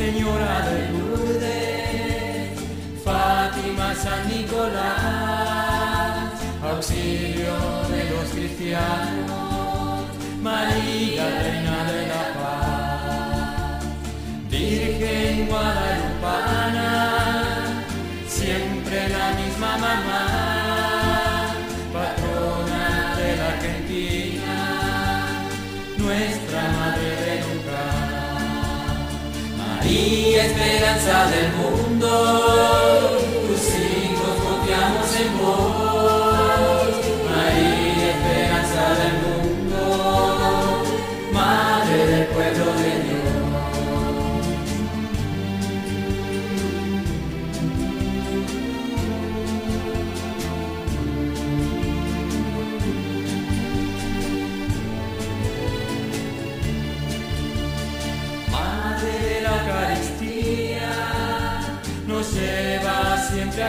Señora 0.07 0.55
de 0.69 0.77
Lourdes, 0.93 2.55
Fátima 3.03 3.87
San 3.93 4.21
Nicolás, 4.29 4.71
auxilio 6.63 7.57
de 7.91 8.01
los 8.11 8.27
cristianos, 8.29 10.05
María 10.41 11.25
Reina 11.41 11.79
de 11.91 12.01
la 12.07 12.25
Paz, 12.37 13.83
Virgen 14.49 15.47
Guadalupana, 15.49 16.89
siempre 18.29 19.09
la 19.09 19.27
misma 19.33 19.71
mamá, 19.77 20.26
María, 30.07 30.45
esperanza 30.45 31.25
del 31.31 31.51
mundo, 31.51 32.07
tus 33.45 33.63
hijos 33.75 34.35
confiamos 34.41 35.09
en 35.19 35.29
vos. 35.37 36.95
María, 37.29 38.07
esperanza 38.15 38.83
del 39.01 39.15
mundo, 39.27 39.81
madre 41.33 41.99
del 42.07 42.25
pueblo 42.27 42.67
de 42.79 42.86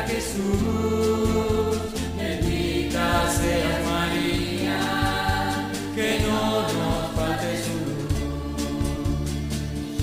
Jesús. 0.07 1.79
Bendita 2.17 3.07
seas 3.31 3.79
María, 3.91 4.81
que 5.95 6.09
no 6.21 6.63
nos 6.63 7.01
falte 7.17 7.51
su 7.65 7.77
luz. 7.87 8.13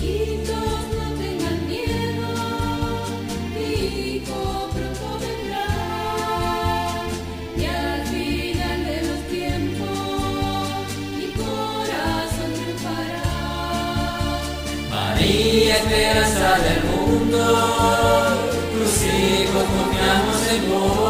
Hijitos, 0.02 0.80
no 0.98 1.06
tengan 1.22 1.58
miedo, 1.68 2.30
mi 3.54 3.70
hijo 4.18 4.42
pronto 4.74 5.08
vendrá. 5.24 5.70
Y 7.58 7.60
al 7.66 8.02
final 8.08 8.80
de 8.86 8.98
los 9.08 9.22
tiempos, 9.30 10.74
mi 11.18 11.28
corazón 11.42 12.52
triunfará. 12.54 13.30
María, 14.90 15.74
esperanza 15.78 16.50
del 16.66 16.82
mundo, 16.92 17.44
confiamos 20.62 21.00
en 21.00 21.05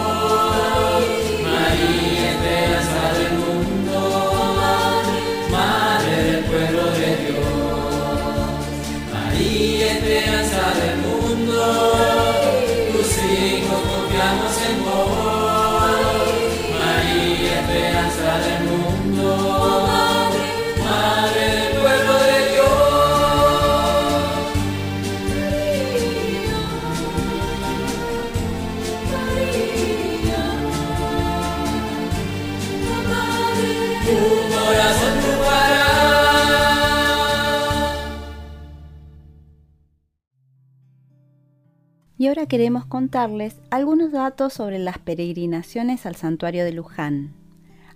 Y 42.26 42.28
ahora 42.28 42.48
queremos 42.48 42.88
contarles 42.88 43.62
algunos 43.70 44.12
datos 44.12 44.54
sobre 44.54 44.80
las 44.80 44.98
peregrinaciones 44.98 46.08
al 46.08 46.16
santuario 46.16 46.66
de 46.66 46.72
Luján. 46.72 47.36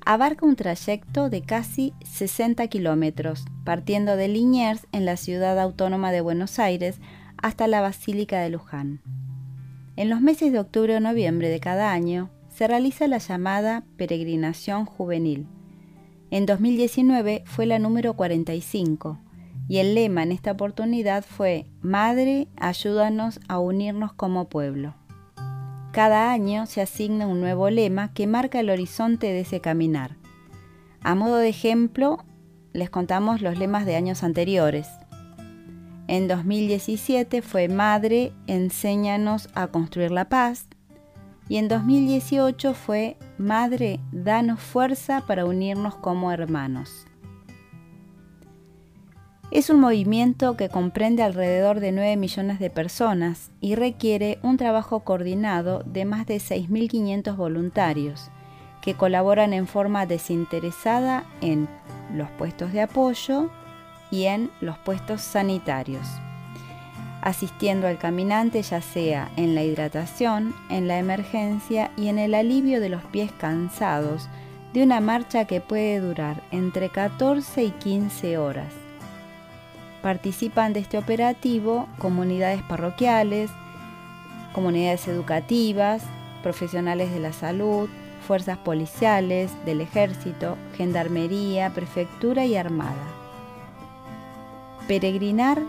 Abarca 0.05 0.45
un 0.45 0.55
trayecto 0.55 1.31
de 1.31 1.41
casi 1.41 1.95
60 2.05 2.67
kilómetros, 2.67 3.45
partiendo 3.63 4.17
de 4.17 4.27
Liniers 4.27 4.85
en 4.91 5.05
la 5.05 5.17
ciudad 5.17 5.59
autónoma 5.59 6.11
de 6.11 6.21
Buenos 6.21 6.59
Aires 6.59 6.99
hasta 7.37 7.65
la 7.65 7.81
Basílica 7.81 8.39
de 8.39 8.51
Luján. 8.51 9.01
En 9.95 10.11
los 10.11 10.21
meses 10.21 10.51
de 10.51 10.59
octubre 10.59 10.95
o 10.95 10.99
noviembre 10.99 11.49
de 11.49 11.59
cada 11.59 11.91
año 11.91 12.29
se 12.49 12.67
realiza 12.67 13.07
la 13.07 13.17
llamada 13.17 13.83
peregrinación 13.97 14.85
juvenil. 14.85 15.47
En 16.29 16.45
2019 16.45 17.41
fue 17.47 17.65
la 17.65 17.79
número 17.79 18.13
45 18.13 19.17
y 19.69 19.77
el 19.77 19.93
lema 19.93 20.23
en 20.23 20.31
esta 20.31 20.51
oportunidad 20.51 21.23
fue 21.23 21.67
Madre, 21.81 22.47
ayúdanos 22.57 23.39
a 23.47 23.59
unirnos 23.59 24.11
como 24.11 24.49
pueblo. 24.49 24.95
Cada 25.91 26.31
año 26.31 26.65
se 26.65 26.81
asigna 26.81 27.27
un 27.27 27.39
nuevo 27.39 27.69
lema 27.69 28.11
que 28.11 28.25
marca 28.25 28.59
el 28.59 28.71
horizonte 28.71 29.27
de 29.27 29.41
ese 29.41 29.61
caminar. 29.61 30.17
A 31.01 31.13
modo 31.13 31.37
de 31.37 31.49
ejemplo, 31.49 32.25
les 32.73 32.89
contamos 32.89 33.41
los 33.41 33.59
lemas 33.59 33.85
de 33.85 33.95
años 33.95 34.23
anteriores. 34.23 34.89
En 36.07 36.27
2017 36.27 37.43
fue 37.43 37.67
Madre, 37.67 38.33
enséñanos 38.47 39.49
a 39.53 39.67
construir 39.67 40.09
la 40.09 40.29
paz. 40.29 40.67
Y 41.47 41.57
en 41.57 41.67
2018 41.67 42.73
fue 42.73 43.17
Madre, 43.37 43.99
danos 44.11 44.59
fuerza 44.59 45.21
para 45.27 45.45
unirnos 45.45 45.95
como 45.95 46.31
hermanos. 46.31 47.05
Es 49.51 49.71
un 49.71 49.79
movimiento 49.79 50.55
que 50.55 50.69
comprende 50.69 51.23
alrededor 51.23 51.79
de 51.79 51.91
9 51.91 52.17
millones 52.17 52.59
de 52.59 52.69
personas 52.69 53.49
y 53.59 53.73
requiere 53.73 54.37
un 54.43 54.57
trabajo 54.57 54.99
coordinado 54.99 55.81
de 55.87 56.05
más 56.05 56.27
de 56.27 56.37
6.500 56.37 57.35
voluntarios 57.35 58.29
que 58.83 58.93
colaboran 58.93 59.53
en 59.53 59.65
forma 59.65 60.05
desinteresada 60.05 61.25
en 61.41 61.67
los 62.13 62.29
puestos 62.31 62.73
de 62.73 62.81
apoyo 62.81 63.49
y 64.11 64.25
en 64.25 64.51
los 64.61 64.77
puestos 64.77 65.21
sanitarios, 65.21 66.07
asistiendo 67.21 67.87
al 67.87 67.97
caminante 67.97 68.61
ya 68.61 68.81
sea 68.81 69.31
en 69.35 69.55
la 69.55 69.63
hidratación, 69.63 70.53
en 70.69 70.87
la 70.87 70.99
emergencia 70.99 71.91
y 71.97 72.09
en 72.09 72.19
el 72.19 72.35
alivio 72.35 72.79
de 72.79 72.89
los 72.89 73.03
pies 73.05 73.31
cansados 73.31 74.29
de 74.73 74.83
una 74.83 75.01
marcha 75.01 75.45
que 75.45 75.59
puede 75.59 75.99
durar 75.99 76.43
entre 76.51 76.89
14 76.89 77.63
y 77.63 77.71
15 77.71 78.37
horas. 78.37 78.78
Participan 80.01 80.71
de 80.71 80.79
este 80.79 80.97
operativo 80.97 81.87
comunidades 81.97 82.61
parroquiales, 82.63 83.51
comunidades 84.53 85.07
educativas, 85.09 86.03
profesionales 86.41 87.11
de 87.11 87.19
la 87.19 87.33
salud, 87.33 87.89
fuerzas 88.25 88.57
policiales, 88.59 89.51
del 89.65 89.81
ejército, 89.81 90.55
gendarmería, 90.77 91.69
prefectura 91.71 92.45
y 92.45 92.55
armada. 92.55 92.93
Peregrinar 94.87 95.61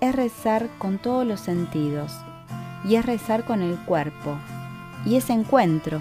es 0.00 0.14
rezar 0.14 0.68
con 0.78 0.98
todos 0.98 1.26
los 1.26 1.40
sentidos 1.40 2.12
y 2.88 2.94
es 2.94 3.04
rezar 3.04 3.44
con 3.44 3.62
el 3.62 3.76
cuerpo 3.78 4.36
y 5.04 5.16
es 5.16 5.28
encuentro. 5.28 6.00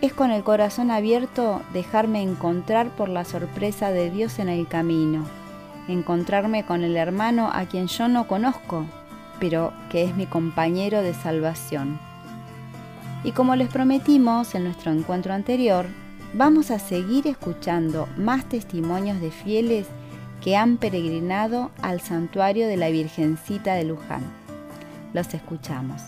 Es 0.00 0.14
con 0.14 0.30
el 0.30 0.42
corazón 0.42 0.90
abierto 0.90 1.60
dejarme 1.74 2.22
encontrar 2.22 2.88
por 2.88 3.10
la 3.10 3.26
sorpresa 3.26 3.90
de 3.90 4.10
Dios 4.10 4.38
en 4.38 4.48
el 4.48 4.66
camino 4.66 5.39
encontrarme 5.88 6.64
con 6.64 6.82
el 6.84 6.96
hermano 6.96 7.50
a 7.52 7.66
quien 7.66 7.86
yo 7.86 8.08
no 8.08 8.26
conozco, 8.26 8.86
pero 9.38 9.72
que 9.90 10.04
es 10.04 10.14
mi 10.14 10.26
compañero 10.26 11.02
de 11.02 11.14
salvación. 11.14 11.98
Y 13.24 13.32
como 13.32 13.56
les 13.56 13.68
prometimos 13.68 14.54
en 14.54 14.64
nuestro 14.64 14.92
encuentro 14.92 15.34
anterior, 15.34 15.86
vamos 16.34 16.70
a 16.70 16.78
seguir 16.78 17.26
escuchando 17.26 18.08
más 18.16 18.44
testimonios 18.48 19.20
de 19.20 19.30
fieles 19.30 19.86
que 20.40 20.56
han 20.56 20.78
peregrinado 20.78 21.70
al 21.82 22.00
santuario 22.00 22.66
de 22.66 22.76
la 22.76 22.88
Virgencita 22.88 23.74
de 23.74 23.84
Luján. 23.84 24.22
Los 25.12 25.34
escuchamos. 25.34 26.00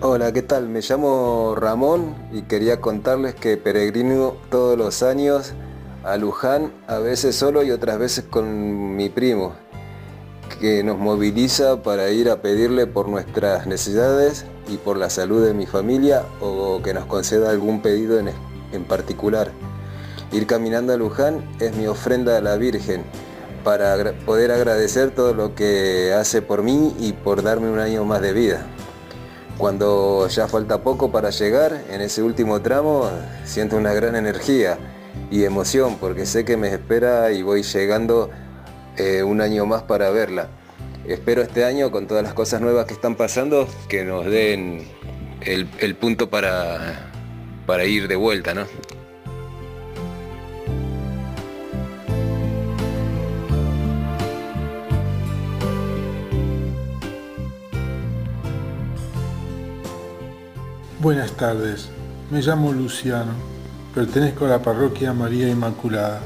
Hola, 0.00 0.32
¿qué 0.32 0.42
tal? 0.42 0.68
Me 0.68 0.80
llamo 0.80 1.56
Ramón 1.56 2.14
y 2.32 2.42
quería 2.42 2.80
contarles 2.80 3.34
que 3.34 3.56
peregrino 3.56 4.36
todos 4.48 4.78
los 4.78 5.02
años 5.02 5.54
a 6.04 6.16
Luján, 6.16 6.72
a 6.86 6.98
veces 6.98 7.34
solo 7.34 7.64
y 7.64 7.72
otras 7.72 7.98
veces 7.98 8.24
con 8.30 8.94
mi 8.94 9.08
primo, 9.08 9.54
que 10.60 10.84
nos 10.84 10.98
moviliza 10.98 11.82
para 11.82 12.10
ir 12.10 12.30
a 12.30 12.40
pedirle 12.42 12.86
por 12.86 13.08
nuestras 13.08 13.66
necesidades 13.66 14.46
y 14.68 14.76
por 14.76 14.96
la 14.96 15.10
salud 15.10 15.44
de 15.44 15.52
mi 15.52 15.66
familia 15.66 16.22
o 16.40 16.80
que 16.80 16.94
nos 16.94 17.06
conceda 17.06 17.50
algún 17.50 17.82
pedido 17.82 18.20
en, 18.20 18.30
en 18.70 18.84
particular. 18.84 19.50
Ir 20.30 20.46
caminando 20.46 20.92
a 20.92 20.96
Luján 20.96 21.44
es 21.58 21.74
mi 21.74 21.88
ofrenda 21.88 22.38
a 22.38 22.40
la 22.40 22.54
Virgen 22.54 23.02
para 23.64 24.12
poder 24.24 24.52
agradecer 24.52 25.10
todo 25.10 25.34
lo 25.34 25.56
que 25.56 26.14
hace 26.16 26.40
por 26.40 26.62
mí 26.62 26.94
y 27.00 27.14
por 27.14 27.42
darme 27.42 27.68
un 27.68 27.80
año 27.80 28.04
más 28.04 28.22
de 28.22 28.32
vida. 28.32 28.64
Cuando 29.58 30.28
ya 30.28 30.46
falta 30.46 30.82
poco 30.82 31.10
para 31.10 31.30
llegar, 31.30 31.82
en 31.90 32.00
ese 32.00 32.22
último 32.22 32.62
tramo, 32.62 33.10
siento 33.44 33.76
una 33.76 33.92
gran 33.92 34.14
energía 34.14 34.78
y 35.32 35.42
emoción 35.42 35.96
porque 35.98 36.26
sé 36.26 36.44
que 36.44 36.56
me 36.56 36.68
espera 36.68 37.32
y 37.32 37.42
voy 37.42 37.64
llegando 37.64 38.30
eh, 38.96 39.24
un 39.24 39.40
año 39.40 39.66
más 39.66 39.82
para 39.82 40.10
verla. 40.10 40.48
Espero 41.08 41.42
este 41.42 41.64
año, 41.64 41.90
con 41.90 42.06
todas 42.06 42.22
las 42.22 42.34
cosas 42.34 42.60
nuevas 42.60 42.86
que 42.86 42.94
están 42.94 43.16
pasando, 43.16 43.66
que 43.88 44.04
nos 44.04 44.26
den 44.26 44.86
el, 45.40 45.68
el 45.80 45.96
punto 45.96 46.30
para, 46.30 47.10
para 47.66 47.84
ir 47.84 48.06
de 48.06 48.14
vuelta, 48.14 48.54
¿no? 48.54 48.64
Buenas 61.00 61.30
tardes, 61.36 61.90
me 62.28 62.42
llamo 62.42 62.72
Luciano, 62.72 63.30
pertenezco 63.94 64.46
a 64.46 64.48
la 64.48 64.62
parroquia 64.62 65.12
María 65.12 65.48
Inmaculada. 65.48 66.20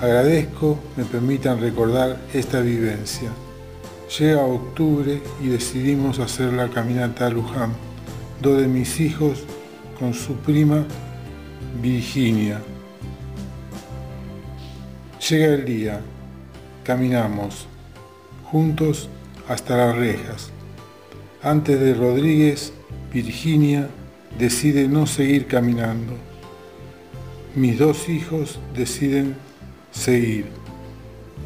Agradezco 0.00 0.78
me 0.96 1.04
permitan 1.04 1.60
recordar 1.60 2.16
esta 2.32 2.60
vivencia. 2.60 3.30
Llega 4.18 4.40
octubre 4.40 5.20
y 5.42 5.48
decidimos 5.48 6.18
hacer 6.18 6.54
la 6.54 6.68
caminata 6.68 7.26
a 7.26 7.28
Luján, 7.28 7.74
dos 8.40 8.58
de 8.58 8.68
mis 8.68 9.00
hijos 9.00 9.44
con 9.98 10.14
su 10.14 10.36
prima 10.36 10.86
Virginia. 11.82 12.62
Llega 15.28 15.44
el 15.44 15.66
día, 15.66 16.00
caminamos 16.84 17.66
juntos 18.50 19.10
hasta 19.46 19.76
las 19.76 19.94
rejas. 19.94 20.48
Antes 21.42 21.78
de 21.78 21.92
Rodríguez, 21.92 22.72
Virginia 23.22 23.88
decide 24.38 24.86
no 24.86 25.04
seguir 25.04 25.46
caminando. 25.46 26.12
Mis 27.56 27.76
dos 27.76 28.08
hijos 28.08 28.60
deciden 28.76 29.34
seguir. 29.90 30.46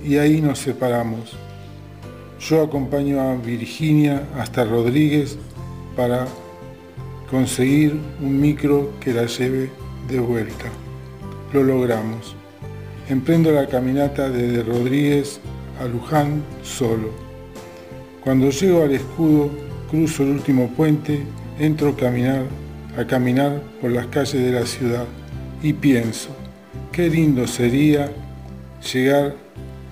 Y 0.05 0.19
ahí 0.19 0.43
nos 0.43 0.59
separamos. 0.59 1.33
Yo 2.39 2.63
acompaño 2.63 3.23
a 3.23 3.37
Virginia 3.37 4.29
hasta 4.37 4.67
Rodríguez 4.67 5.39
para 5.97 6.27
conseguir 7.31 7.99
un 8.21 8.39
micro 8.39 8.93
que 9.01 9.15
la 9.15 9.25
lleve 9.25 9.71
de 10.09 10.21
vuelta. 10.21 10.67
Lo 11.55 11.63
logramos. 11.63 12.37
Emprendo 13.09 13.51
la 13.51 13.67
caminata 13.67 14.29
desde 14.29 14.63
Rodríguez 14.63 15.41
a 15.81 15.87
Luján 15.87 16.43
solo. 16.63 17.09
Cuando 18.23 18.51
llego 18.51 18.83
al 18.83 18.93
escudo, 18.93 19.51
cruzo 19.91 20.23
el 20.23 20.31
último 20.31 20.69
puente, 20.69 21.23
entro 21.59 21.91
a 21.91 21.97
caminar, 21.97 22.45
a 22.97 23.07
caminar 23.07 23.63
por 23.81 23.91
las 23.91 24.07
calles 24.07 24.43
de 24.43 24.53
la 24.53 24.67
ciudad 24.67 25.05
y 25.63 25.73
pienso, 25.73 26.31
qué 26.91 27.09
lindo 27.09 27.47
sería 27.47 28.11
llegar 28.93 29.35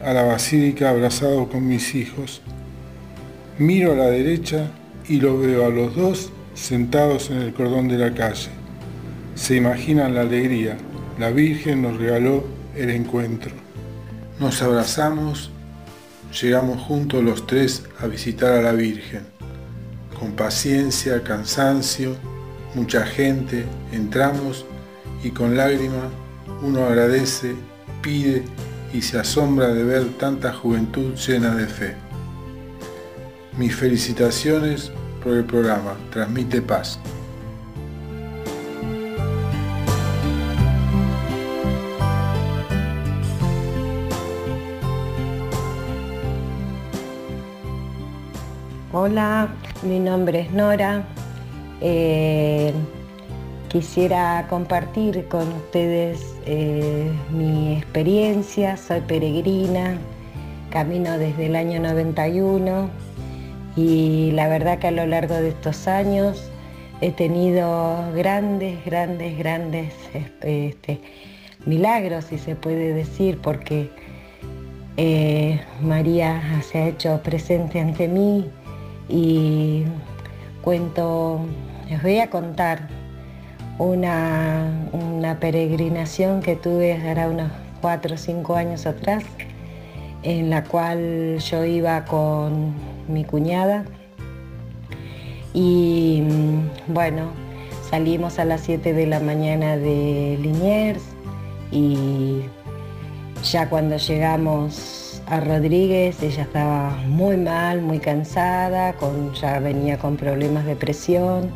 a 0.04 0.12
la 0.12 0.22
basílica 0.22 0.90
abrazado 0.90 1.48
con 1.48 1.66
mis 1.66 1.94
hijos. 1.94 2.40
Miro 3.58 3.92
a 3.92 3.96
la 3.96 4.06
derecha 4.06 4.70
y 5.08 5.20
lo 5.20 5.38
veo 5.38 5.66
a 5.66 5.70
los 5.70 5.94
dos 5.94 6.32
sentados 6.54 7.30
en 7.30 7.38
el 7.38 7.52
cordón 7.52 7.88
de 7.88 7.98
la 7.98 8.14
calle. 8.14 8.50
Se 9.34 9.56
imaginan 9.56 10.14
la 10.14 10.22
alegría. 10.22 10.76
La 11.18 11.30
Virgen 11.30 11.82
nos 11.82 11.98
regaló 11.98 12.44
el 12.76 12.90
encuentro. 12.90 13.52
Nos 14.38 14.62
abrazamos, 14.62 15.50
llegamos 16.40 16.80
juntos 16.80 17.22
los 17.22 17.46
tres 17.46 17.84
a 17.98 18.06
visitar 18.06 18.52
a 18.52 18.62
la 18.62 18.72
Virgen. 18.72 19.22
Con 20.20 20.32
paciencia, 20.32 21.24
cansancio, 21.24 22.14
mucha 22.74 23.06
gente, 23.06 23.64
entramos 23.90 24.66
y 25.24 25.30
con 25.30 25.56
lágrimas 25.56 26.04
uno 26.60 26.84
agradece, 26.84 27.54
pide 28.02 28.44
y 28.92 29.00
se 29.00 29.18
asombra 29.18 29.68
de 29.68 29.82
ver 29.82 30.04
tanta 30.18 30.52
juventud 30.52 31.14
llena 31.14 31.54
de 31.54 31.66
fe. 31.66 31.96
Mis 33.56 33.74
felicitaciones 33.74 34.92
por 35.24 35.32
el 35.32 35.44
programa, 35.46 35.96
transmite 36.10 36.60
paz. 36.60 37.00
Hola, 48.92 49.48
mi 49.82 49.98
nombre 49.98 50.40
es 50.40 50.52
Nora. 50.52 51.04
Eh, 51.80 52.72
quisiera 53.68 54.46
compartir 54.48 55.26
con 55.28 55.48
ustedes 55.52 56.20
eh, 56.46 57.10
mi 57.30 57.76
experiencia. 57.76 58.76
Soy 58.76 59.00
peregrina, 59.00 59.96
camino 60.70 61.18
desde 61.18 61.46
el 61.46 61.56
año 61.56 61.80
91 61.80 62.90
y 63.76 64.32
la 64.32 64.48
verdad 64.48 64.78
que 64.78 64.88
a 64.88 64.90
lo 64.90 65.06
largo 65.06 65.34
de 65.34 65.50
estos 65.50 65.88
años 65.88 66.50
he 67.00 67.12
tenido 67.12 68.12
grandes, 68.14 68.84
grandes, 68.84 69.38
grandes 69.38 69.94
este, 70.42 71.00
milagros, 71.64 72.26
si 72.26 72.38
se 72.38 72.56
puede 72.56 72.92
decir, 72.92 73.38
porque 73.40 73.90
eh, 74.96 75.60
María 75.80 76.42
se 76.62 76.78
ha 76.78 76.88
hecho 76.88 77.20
presente 77.22 77.80
ante 77.80 78.08
mí 78.08 78.50
y 79.10 79.84
cuento, 80.62 81.40
les 81.88 82.02
voy 82.02 82.18
a 82.18 82.30
contar 82.30 82.88
una, 83.78 84.88
una 84.92 85.40
peregrinación 85.40 86.40
que 86.40 86.56
tuve 86.56 86.92
hará 86.94 87.28
unos 87.28 87.50
cuatro 87.80 88.14
o 88.14 88.18
cinco 88.18 88.56
años 88.56 88.86
atrás, 88.86 89.24
en 90.22 90.50
la 90.50 90.64
cual 90.64 91.38
yo 91.38 91.64
iba 91.64 92.04
con 92.04 92.74
mi 93.08 93.24
cuñada. 93.24 93.84
Y 95.52 96.22
mm, 96.22 96.92
bueno, 96.94 97.30
salimos 97.90 98.38
a 98.38 98.44
las 98.44 98.60
7 98.60 98.92
de 98.92 99.06
la 99.06 99.18
mañana 99.18 99.76
de 99.76 100.38
Liniers 100.40 101.02
y 101.72 102.42
ya 103.42 103.68
cuando 103.68 103.96
llegamos 103.96 104.99
a 105.30 105.38
Rodríguez 105.38 106.20
ella 106.24 106.42
estaba 106.42 106.90
muy 107.06 107.36
mal, 107.36 107.80
muy 107.82 108.00
cansada, 108.00 108.94
con, 108.94 109.32
ya 109.34 109.60
venía 109.60 109.96
con 109.96 110.16
problemas 110.16 110.66
de 110.66 110.74
presión, 110.74 111.50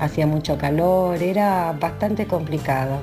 hacía 0.00 0.26
mucho 0.26 0.58
calor, 0.58 1.22
era 1.22 1.72
bastante 1.78 2.26
complicado. 2.26 2.98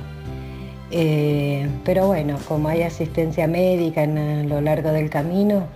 Eh, 0.92 1.70
pero 1.86 2.08
bueno, 2.08 2.38
como 2.50 2.68
hay 2.68 2.82
asistencia 2.82 3.48
médica 3.48 4.04
en, 4.04 4.18
a 4.18 4.44
lo 4.44 4.60
largo 4.60 4.92
del 4.92 5.10
camino, 5.10 5.68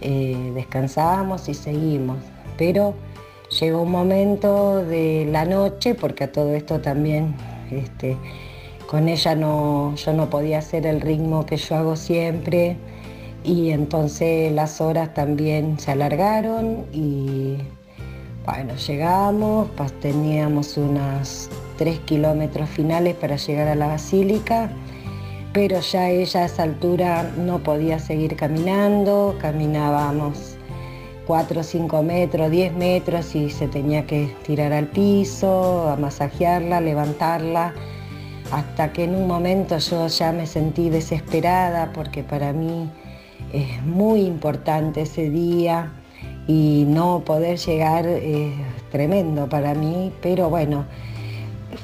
eh, 0.00 0.52
descansamos 0.54 1.50
y 1.50 1.54
seguimos. 1.54 2.16
Pero 2.56 2.94
llegó 3.60 3.82
un 3.82 3.90
momento 3.90 4.82
de 4.82 5.28
la 5.30 5.44
noche, 5.44 5.94
porque 5.94 6.24
a 6.24 6.32
todo 6.32 6.54
esto 6.54 6.80
también 6.80 7.34
este, 7.70 8.16
con 8.86 9.10
ella 9.10 9.34
no, 9.34 9.94
yo 9.96 10.14
no 10.14 10.30
podía 10.30 10.60
hacer 10.60 10.86
el 10.86 11.02
ritmo 11.02 11.44
que 11.44 11.58
yo 11.58 11.76
hago 11.76 11.96
siempre 11.96 12.78
y 13.44 13.70
entonces 13.70 14.52
las 14.52 14.80
horas 14.80 15.14
también 15.14 15.78
se 15.78 15.92
alargaron 15.92 16.86
y 16.92 17.58
bueno, 18.44 18.74
llegamos, 18.74 19.68
teníamos 20.00 20.76
unos 20.76 21.48
tres 21.76 21.98
kilómetros 22.00 22.68
finales 22.68 23.14
para 23.14 23.36
llegar 23.36 23.68
a 23.68 23.74
la 23.74 23.86
basílica, 23.86 24.70
pero 25.52 25.80
ya 25.80 26.10
ella 26.10 26.40
a 26.40 26.44
esa 26.46 26.62
altura 26.64 27.30
no 27.38 27.60
podía 27.60 27.98
seguir 27.98 28.36
caminando, 28.36 29.36
caminábamos 29.40 30.56
4 31.26 31.60
o 31.60 31.62
5 31.62 32.02
metros, 32.02 32.50
10 32.50 32.74
metros 32.74 33.34
y 33.34 33.48
se 33.50 33.68
tenía 33.68 34.06
que 34.06 34.34
tirar 34.44 34.72
al 34.72 34.88
piso, 34.88 35.88
a 35.88 35.96
masajearla, 35.96 36.80
levantarla, 36.80 37.74
hasta 38.50 38.92
que 38.92 39.04
en 39.04 39.14
un 39.14 39.26
momento 39.28 39.78
yo 39.78 40.08
ya 40.08 40.32
me 40.32 40.46
sentí 40.46 40.90
desesperada 40.90 41.92
porque 41.92 42.24
para 42.24 42.52
mí 42.52 42.90
es 43.52 43.82
muy 43.84 44.20
importante 44.22 45.02
ese 45.02 45.30
día 45.30 45.92
y 46.46 46.84
no 46.88 47.20
poder 47.24 47.58
llegar 47.58 48.06
es 48.06 48.52
tremendo 48.90 49.48
para 49.48 49.74
mí, 49.74 50.12
pero 50.20 50.50
bueno, 50.50 50.84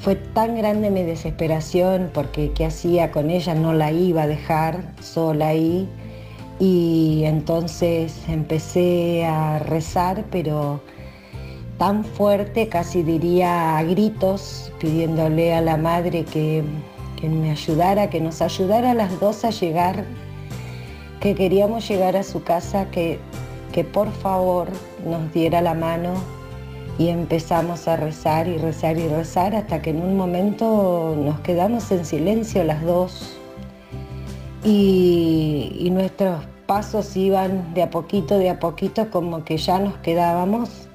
fue 0.01 0.15
tan 0.15 0.55
grande 0.55 0.89
mi 0.89 1.03
desesperación 1.03 2.11
porque 2.13 2.51
qué 2.51 2.65
hacía 2.65 3.11
con 3.11 3.29
ella, 3.29 3.55
no 3.55 3.73
la 3.73 3.91
iba 3.91 4.23
a 4.23 4.27
dejar 4.27 4.93
sola 5.01 5.49
ahí 5.49 5.87
y 6.59 7.23
entonces 7.25 8.15
empecé 8.27 9.25
a 9.25 9.59
rezar, 9.59 10.25
pero 10.29 10.81
tan 11.77 12.03
fuerte, 12.03 12.67
casi 12.67 13.01
diría 13.01 13.77
a 13.77 13.83
gritos, 13.83 14.71
pidiéndole 14.79 15.53
a 15.53 15.61
la 15.61 15.77
madre 15.77 16.25
que, 16.25 16.63
me 17.23 17.51
ayudara, 17.51 18.09
que 18.09 18.19
nos 18.19 18.41
ayudara 18.41 18.91
a 18.91 18.93
las 18.93 19.19
dos 19.19 19.45
a 19.45 19.49
llegar, 19.49 20.03
que 21.19 21.35
queríamos 21.35 21.87
llegar 21.87 22.15
a 22.15 22.23
su 22.23 22.43
casa, 22.43 22.89
que, 22.91 23.19
que 23.71 23.83
por 23.83 24.11
favor 24.11 24.67
nos 25.05 25.31
diera 25.33 25.61
la 25.61 25.73
mano 25.73 26.13
y 26.97 27.09
empezamos 27.09 27.87
a 27.87 27.95
rezar 27.95 28.47
y 28.47 28.57
rezar 28.57 28.97
y 28.97 29.07
rezar 29.07 29.55
hasta 29.55 29.81
que 29.81 29.91
en 29.91 30.01
un 30.01 30.17
momento 30.17 31.15
nos 31.17 31.39
quedamos 31.41 31.91
en 31.91 32.05
silencio 32.05 32.63
las 32.63 32.83
dos. 32.83 33.37
Y, 34.63 35.77
y 35.79 35.89
nuestros 35.91 36.43
pasos 36.65 37.15
iban 37.15 37.73
de 37.73 37.83
a 37.83 37.89
poquito, 37.89 38.37
de 38.37 38.49
a 38.49 38.59
poquito, 38.59 39.09
como 39.09 39.45
que 39.45 39.57
ya 39.57 39.79
nos 39.79 39.95
quedábamos. 39.97 40.89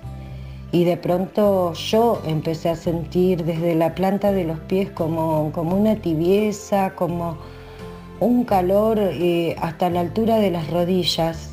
Y 0.72 0.84
de 0.84 0.96
pronto 0.96 1.72
yo 1.72 2.20
empecé 2.26 2.68
a 2.68 2.76
sentir 2.76 3.44
desde 3.44 3.74
la 3.74 3.94
planta 3.94 4.32
de 4.32 4.44
los 4.44 4.58
pies 4.60 4.90
como, 4.90 5.52
como 5.52 5.76
una 5.76 5.96
tibieza, 5.96 6.94
como 6.94 7.38
un 8.24 8.44
calor 8.44 8.98
eh, 8.98 9.56
hasta 9.60 9.90
la 9.90 10.00
altura 10.00 10.38
de 10.38 10.50
las 10.50 10.70
rodillas. 10.70 11.50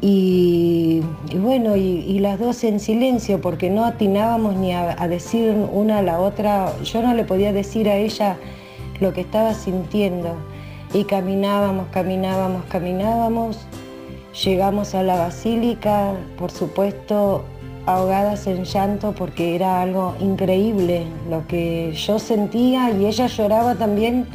Y, 0.00 1.00
bueno, 1.36 1.76
y, 1.76 2.18
las 2.18 2.40
dos 2.40 2.64
en 2.64 2.80
silencio, 2.80 3.40
porque 3.40 3.70
no 3.70 3.84
atinábamos 3.84 4.56
ni 4.56 4.72
a 4.72 4.96
decir 5.06 5.54
una 5.72 5.98
a 5.98 6.02
la 6.02 6.18
otra, 6.18 6.72
yo 6.82 7.02
no 7.02 7.14
le 7.14 7.22
podía 7.22 7.52
decir 7.52 7.88
a 7.88 7.96
ella 7.96 8.36
lo 9.00 9.12
que 9.12 9.20
estaba 9.20 9.54
sintiendo. 9.54 10.34
Y 10.92 11.04
caminábamos, 11.04 11.86
caminábamos, 11.92 12.64
caminábamos, 12.64 13.58
llegamos 14.44 14.94
a 14.96 15.04
la 15.04 15.16
basílica, 15.16 16.14
por 16.36 16.50
supuesto 16.50 17.44
ahogadas 17.86 18.46
en 18.46 18.64
llanto 18.64 19.12
porque 19.12 19.56
era 19.56 19.82
algo 19.82 20.14
increíble 20.20 21.04
lo 21.28 21.46
que 21.46 21.92
yo 21.94 22.18
sentía 22.18 22.90
y 22.90 23.06
ella 23.06 23.26
lloraba 23.26 23.74
también 23.74 24.26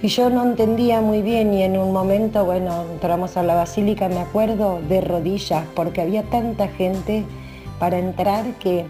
y 0.00 0.08
yo 0.08 0.30
no 0.30 0.44
entendía 0.44 1.00
muy 1.00 1.22
bien 1.22 1.52
y 1.52 1.62
en 1.62 1.76
un 1.76 1.92
momento, 1.92 2.44
bueno, 2.44 2.84
entramos 2.92 3.36
a 3.36 3.42
la 3.42 3.54
basílica, 3.54 4.08
me 4.08 4.20
acuerdo, 4.20 4.80
de 4.88 5.00
rodillas 5.00 5.64
porque 5.74 6.02
había 6.02 6.22
tanta 6.22 6.68
gente 6.68 7.24
para 7.80 7.98
entrar 7.98 8.44
que 8.60 8.86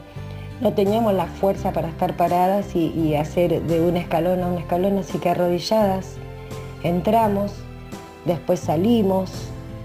no 0.60 0.74
teníamos 0.74 1.14
la 1.14 1.26
fuerza 1.26 1.72
para 1.72 1.88
estar 1.88 2.16
paradas 2.16 2.74
y, 2.74 3.14
hacer 3.14 3.62
de 3.62 3.80
un 3.80 3.96
escalón 3.96 4.42
a 4.42 4.48
un 4.48 4.58
escalón, 4.58 4.98
así 4.98 5.18
que 5.18 5.30
arrodilladas 5.30 6.16
entramos, 6.82 7.52
después 8.24 8.60
salimos 8.60 9.30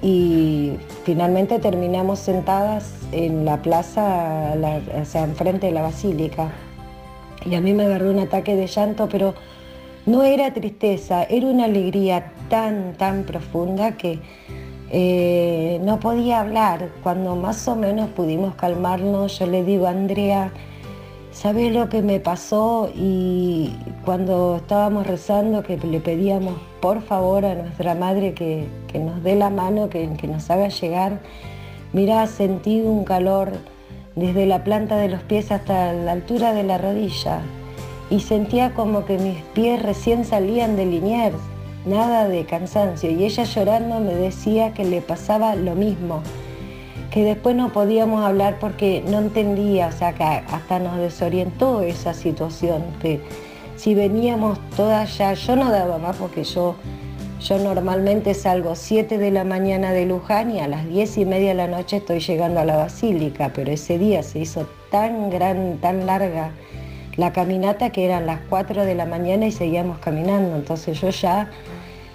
y 0.02 0.74
finalmente 1.06 1.60
terminamos 1.60 2.20
sentadas 2.20 2.94
en 3.12 3.46
la 3.46 3.62
plaza, 3.62 4.56
la, 4.56 4.82
o 5.02 5.06
sea, 5.06 5.24
enfrente 5.24 5.68
de 5.68 5.72
la 5.72 5.82
basílica. 5.82 6.52
Y 7.46 7.56
a 7.56 7.62
mí 7.62 7.74
me 7.74 7.86
agarró 7.86 8.12
un 8.12 8.20
ataque 8.20 8.56
de 8.56 8.68
llanto, 8.68 9.08
pero 9.10 9.34
no 10.06 10.24
era 10.24 10.54
tristeza, 10.54 11.24
era 11.24 11.48
una 11.48 11.66
alegría 11.66 12.32
tan, 12.50 12.94
tan 12.94 13.24
profunda 13.24 13.94
que 13.94 14.20
eh, 14.90 15.80
no 15.84 16.00
podía 16.00 16.42
hablar. 16.42 16.90
Cuando 17.04 17.36
más 17.36 17.68
o 17.68 17.76
menos 17.76 18.10
pudimos 18.10 18.56
calmarnos, 18.56 19.40
yo 19.40 19.48
le 19.48 19.64
digo 19.64 19.88
a 19.88 19.92
Andrea, 19.92 20.52
¿sabes 21.32 21.74
lo 21.74 21.88
que 21.88 22.02
me 22.02 22.20
pasó? 22.20 22.92
Y 22.94 23.74
cuando 24.04 24.58
estábamos 24.58 25.08
rezando, 25.08 25.64
que 25.64 25.78
le 25.78 26.00
pedíamos 26.02 26.56
por 26.82 27.02
favor 27.02 27.46
a 27.46 27.56
nuestra 27.56 27.96
madre 27.96 28.34
que, 28.34 28.68
que 28.92 29.00
nos 29.00 29.24
dé 29.24 29.36
la 29.36 29.50
mano, 29.50 29.90
que, 29.90 30.10
que 30.18 30.28
nos 30.28 30.50
haga 30.50 30.68
llegar, 30.68 31.20
mira, 31.94 32.28
sentí 32.28 32.82
un 32.82 33.06
calor 33.06 33.54
desde 34.16 34.46
la 34.46 34.66
planta 34.66 34.98
de 34.98 35.08
los 35.08 35.24
pies 35.24 35.52
hasta 35.52 35.94
la 35.94 36.12
altura 36.12 36.54
de 36.54 36.64
la 36.64 36.78
rodilla 36.78 37.42
y 38.14 38.20
sentía 38.20 38.76
como 38.76 39.06
que 39.06 39.18
mis 39.18 39.42
pies 39.56 39.82
recién 39.82 40.24
salían 40.24 40.76
de 40.76 40.86
Liniers, 40.86 41.36
nada 41.84 42.28
de 42.28 42.46
cansancio. 42.46 43.10
Y 43.10 43.24
ella 43.26 43.44
llorando 43.44 44.00
me 44.00 44.14
decía 44.14 44.72
que 44.76 44.86
le 44.86 45.02
pasaba 45.02 45.56
lo 45.56 45.74
mismo, 45.74 46.22
que 47.10 47.24
después 47.24 47.56
no 47.56 47.74
podíamos 47.74 48.24
hablar 48.24 48.60
porque 48.60 49.04
no 49.08 49.18
entendía, 49.18 49.88
o 49.88 49.92
sea, 49.92 50.14
que 50.14 50.24
hasta 50.24 50.78
nos 50.78 50.98
desorientó 50.98 51.82
esa 51.82 52.14
situación, 52.14 52.84
que 53.02 53.20
si 53.78 53.96
veníamos 53.96 54.60
todas 54.78 55.18
ya, 55.18 55.34
yo 55.34 55.56
no 55.56 55.72
daba 55.72 55.98
más 55.98 56.16
porque 56.16 56.44
yo, 56.44 56.76
yo 57.42 57.58
normalmente 57.58 58.36
salgo 58.36 58.76
7 58.76 59.18
de 59.18 59.32
la 59.32 59.44
mañana 59.44 59.92
de 59.92 60.06
Luján 60.06 60.52
y 60.52 60.60
a 60.60 60.68
las 60.68 60.88
10 60.88 61.18
y 61.18 61.26
media 61.26 61.50
de 61.50 61.56
la 61.56 61.68
noche 61.68 61.98
estoy 61.98 62.20
llegando 62.20 62.60
a 62.60 62.66
la 62.66 62.78
basílica, 62.78 63.54
pero 63.56 63.72
ese 63.72 63.98
día 63.98 64.22
se 64.22 64.38
hizo 64.38 64.68
tan 64.92 65.32
gran, 65.32 65.80
tan 65.80 66.06
larga 66.06 66.52
la 67.16 67.32
caminata 67.32 67.92
que 67.92 68.06
eran 68.06 68.26
las 68.26 68.40
4 68.50 68.86
de 68.86 68.96
la 68.96 69.06
mañana 69.06 69.46
y 69.46 69.52
seguíamos 69.52 70.00
caminando, 70.00 70.56
entonces 70.56 71.00
yo 71.00 71.10
ya 71.10 71.50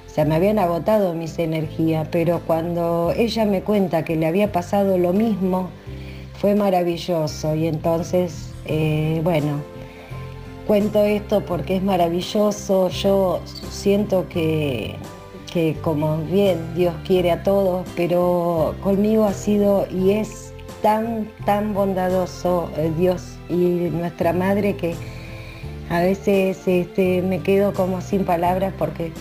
se 0.06 0.24
me 0.24 0.34
habían 0.34 0.58
agotado 0.58 1.14
mis 1.14 1.38
energías, 1.38 2.08
pero 2.10 2.40
cuando 2.46 3.12
ella 3.16 3.44
me 3.44 3.62
cuenta 3.62 4.04
que 4.04 4.16
le 4.16 4.26
había 4.26 4.50
pasado 4.50 4.98
lo 4.98 5.12
mismo, 5.12 5.70
fue 6.40 6.54
maravilloso. 6.54 7.54
Y 7.54 7.66
entonces, 7.66 8.52
eh, 8.64 9.20
bueno, 9.22 9.62
cuento 10.66 11.04
esto 11.04 11.44
porque 11.44 11.76
es 11.76 11.82
maravilloso, 11.82 12.88
yo 12.88 13.40
siento 13.70 14.28
que, 14.28 14.96
que 15.52 15.76
como 15.82 16.18
bien 16.18 16.74
Dios 16.74 16.94
quiere 17.06 17.30
a 17.30 17.42
todos, 17.42 17.86
pero 17.96 18.74
conmigo 18.82 19.24
ha 19.24 19.34
sido 19.34 19.86
y 19.90 20.12
es 20.12 20.47
tan, 20.82 21.28
tan 21.44 21.74
bondadoso 21.74 22.70
eh, 22.76 22.92
Dios 22.96 23.36
y 23.48 23.54
nuestra 23.90 24.32
madre 24.32 24.76
que 24.76 24.94
a 25.90 26.00
veces 26.00 26.58
este, 26.66 27.22
me 27.22 27.40
quedo 27.40 27.72
como 27.72 28.00
sin 28.00 28.24
palabras 28.24 28.72
porque 28.78 29.12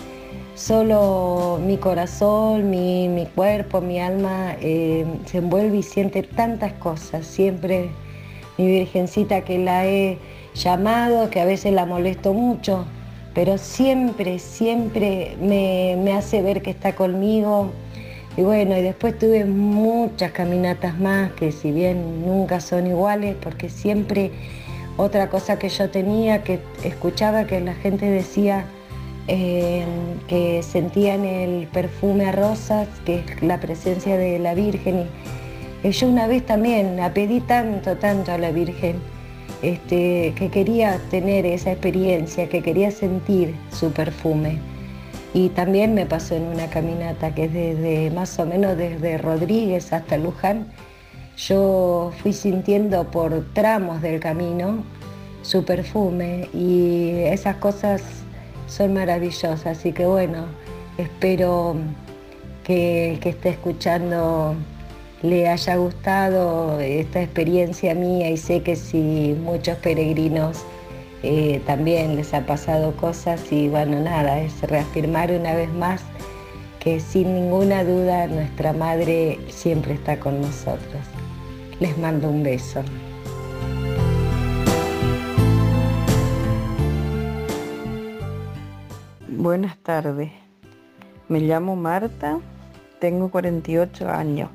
solo 0.54 1.58
mi 1.64 1.76
corazón, 1.76 2.68
mi, 2.68 3.08
mi 3.08 3.26
cuerpo, 3.26 3.80
mi 3.80 4.00
alma 4.00 4.56
eh, 4.60 5.06
se 5.26 5.38
envuelve 5.38 5.78
y 5.78 5.82
siente 5.82 6.22
tantas 6.22 6.72
cosas. 6.74 7.26
Siempre 7.26 7.88
mi 8.58 8.66
virgencita 8.66 9.42
que 9.42 9.58
la 9.58 9.86
he 9.86 10.18
llamado, 10.54 11.30
que 11.30 11.40
a 11.40 11.44
veces 11.44 11.72
la 11.72 11.86
molesto 11.86 12.34
mucho, 12.34 12.84
pero 13.34 13.56
siempre, 13.56 14.38
siempre 14.38 15.36
me, 15.40 15.96
me 16.02 16.12
hace 16.12 16.42
ver 16.42 16.60
que 16.60 16.70
está 16.70 16.94
conmigo. 16.94 17.70
Y 18.38 18.42
bueno, 18.42 18.78
y 18.78 18.82
después 18.82 19.18
tuve 19.18 19.44
muchas 19.44 20.30
caminatas 20.30 20.96
más 21.00 21.32
que 21.32 21.50
si 21.50 21.72
bien 21.72 22.24
nunca 22.24 22.60
son 22.60 22.86
iguales, 22.86 23.34
porque 23.42 23.68
siempre 23.68 24.30
otra 24.96 25.28
cosa 25.28 25.58
que 25.58 25.68
yo 25.68 25.90
tenía, 25.90 26.44
que 26.44 26.60
escuchaba 26.84 27.48
que 27.48 27.58
la 27.58 27.74
gente 27.74 28.06
decía 28.06 28.64
eh, 29.26 29.84
que 30.28 30.62
sentían 30.62 31.24
el 31.24 31.66
perfume 31.66 32.26
a 32.26 32.32
rosas, 32.32 32.86
que 33.04 33.16
es 33.16 33.42
la 33.42 33.58
presencia 33.58 34.16
de 34.16 34.38
la 34.38 34.54
Virgen. 34.54 35.08
Y, 35.82 35.90
yo 35.90 36.06
una 36.06 36.28
vez 36.28 36.46
también 36.46 36.96
la 36.96 37.12
pedí 37.12 37.40
tanto, 37.40 37.96
tanto 37.96 38.30
a 38.30 38.38
la 38.38 38.52
Virgen, 38.52 39.00
este, 39.62 40.32
que 40.36 40.48
quería 40.48 41.00
tener 41.10 41.44
esa 41.44 41.72
experiencia, 41.72 42.48
que 42.48 42.62
quería 42.62 42.92
sentir 42.92 43.56
su 43.72 43.90
perfume. 43.90 44.77
Y 45.34 45.50
también 45.50 45.94
me 45.94 46.06
pasó 46.06 46.34
en 46.34 46.44
una 46.44 46.68
caminata 46.68 47.34
que 47.34 47.44
es 47.44 47.52
desde 47.52 48.10
más 48.10 48.38
o 48.38 48.46
menos 48.46 48.76
desde 48.76 49.18
Rodríguez 49.18 49.92
hasta 49.92 50.16
Luján. 50.16 50.66
Yo 51.36 52.12
fui 52.22 52.32
sintiendo 52.32 53.04
por 53.10 53.44
tramos 53.52 54.02
del 54.02 54.20
camino 54.20 54.82
su 55.42 55.64
perfume 55.64 56.48
y 56.52 57.10
esas 57.26 57.56
cosas 57.56 58.02
son 58.66 58.94
maravillosas. 58.94 59.66
Así 59.66 59.92
que 59.92 60.06
bueno, 60.06 60.46
espero 60.96 61.76
que 62.64 63.12
el 63.12 63.20
que 63.20 63.30
esté 63.30 63.50
escuchando 63.50 64.56
le 65.22 65.48
haya 65.48 65.76
gustado 65.76 66.80
esta 66.80 67.22
experiencia 67.22 67.94
mía 67.94 68.30
y 68.30 68.36
sé 68.36 68.62
que 68.62 68.76
si 68.76 69.36
muchos 69.42 69.76
peregrinos 69.78 70.64
eh, 71.22 71.60
también 71.66 72.16
les 72.16 72.32
ha 72.34 72.46
pasado 72.46 72.94
cosas 72.96 73.50
y 73.50 73.68
bueno, 73.68 74.00
nada, 74.00 74.40
es 74.40 74.60
reafirmar 74.62 75.32
una 75.32 75.54
vez 75.54 75.72
más 75.72 76.02
que 76.78 77.00
sin 77.00 77.34
ninguna 77.34 77.82
duda 77.82 78.28
nuestra 78.28 78.72
madre 78.72 79.38
siempre 79.48 79.94
está 79.94 80.20
con 80.20 80.40
nosotros. 80.40 81.02
Les 81.80 81.96
mando 81.98 82.28
un 82.28 82.42
beso. 82.42 82.82
Buenas 89.28 89.76
tardes, 89.78 90.30
me 91.28 91.40
llamo 91.40 91.76
Marta, 91.76 92.38
tengo 93.00 93.30
48 93.30 94.08
años 94.08 94.50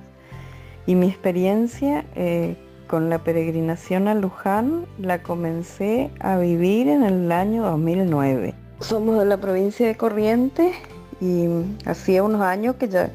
y 0.85 0.95
mi 0.95 1.07
experiencia 1.07 2.05
eh, 2.15 2.57
con 2.87 3.09
la 3.09 3.19
peregrinación 3.19 4.07
a 4.07 4.15
Luján 4.15 4.85
la 4.99 5.23
comencé 5.23 6.11
a 6.19 6.37
vivir 6.37 6.87
en 6.87 7.03
el 7.03 7.31
año 7.31 7.63
2009. 7.63 8.53
Somos 8.79 9.19
de 9.19 9.25
la 9.25 9.37
provincia 9.37 9.87
de 9.87 9.95
Corrientes 9.95 10.75
y 11.21 11.47
hacía 11.85 12.23
unos 12.23 12.41
años 12.41 12.75
que 12.75 12.89
ya 12.89 13.09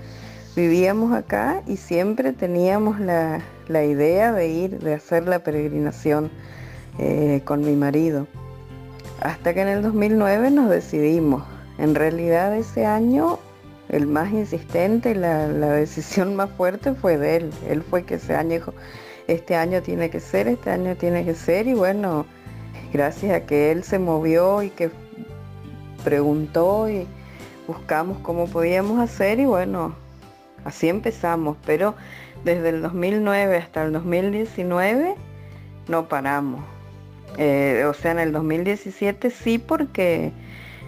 vivíamos 0.56 1.12
acá 1.12 1.62
y 1.66 1.76
siempre 1.76 2.32
teníamos 2.32 2.98
la, 3.00 3.40
la 3.68 3.84
idea 3.84 4.32
de 4.32 4.48
ir, 4.48 4.78
de 4.80 4.94
hacer 4.94 5.28
la 5.28 5.40
peregrinación 5.40 6.30
eh, 6.98 7.42
con 7.44 7.60
mi 7.60 7.76
marido. 7.76 8.26
Hasta 9.20 9.54
que 9.54 9.62
en 9.62 9.68
el 9.68 9.82
2009 9.82 10.50
nos 10.50 10.70
decidimos. 10.70 11.44
En 11.78 11.94
realidad 11.94 12.56
ese 12.56 12.86
año 12.86 13.38
el 13.88 14.06
más 14.06 14.32
insistente, 14.32 15.14
la, 15.14 15.48
la 15.48 15.72
decisión 15.72 16.34
más 16.36 16.50
fuerte 16.50 16.94
fue 16.94 17.18
de 17.18 17.36
él. 17.36 17.50
Él 17.68 17.82
fue 17.82 18.04
que 18.04 18.14
ese 18.14 18.34
año 18.34 18.60
este 19.28 19.54
año 19.54 19.82
tiene 19.82 20.10
que 20.10 20.20
ser, 20.20 20.48
este 20.48 20.70
año 20.70 20.96
tiene 20.96 21.24
que 21.24 21.34
ser 21.34 21.68
y 21.68 21.74
bueno, 21.74 22.26
gracias 22.92 23.34
a 23.34 23.46
que 23.46 23.70
él 23.70 23.84
se 23.84 23.98
movió 23.98 24.62
y 24.62 24.70
que 24.70 24.90
preguntó 26.02 26.88
y 26.88 27.06
buscamos 27.66 28.18
cómo 28.20 28.46
podíamos 28.46 28.98
hacer 28.98 29.38
y 29.38 29.44
bueno, 29.44 29.94
así 30.64 30.88
empezamos, 30.88 31.56
pero 31.66 31.94
desde 32.44 32.70
el 32.70 32.82
2009 32.82 33.58
hasta 33.58 33.84
el 33.84 33.92
2019 33.92 35.14
no 35.88 36.08
paramos. 36.08 36.64
Eh, 37.36 37.84
o 37.86 37.92
sea, 37.92 38.12
en 38.12 38.20
el 38.20 38.32
2017 38.32 39.30
sí 39.30 39.58
porque 39.58 40.32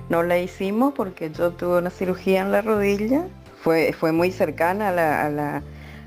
no 0.08 0.22
la 0.22 0.38
hicimos 0.38 0.94
porque 0.94 1.30
yo 1.30 1.50
tuve 1.50 1.78
una 1.78 1.90
cirugía 1.90 2.40
en 2.40 2.52
la 2.52 2.62
rodilla, 2.62 3.26
fue, 3.62 3.92
fue 3.92 4.12
muy 4.12 4.32
cercana 4.32 4.88
a 4.88 4.92
la, 4.92 5.26
a, 5.26 5.28
la, 5.28 5.62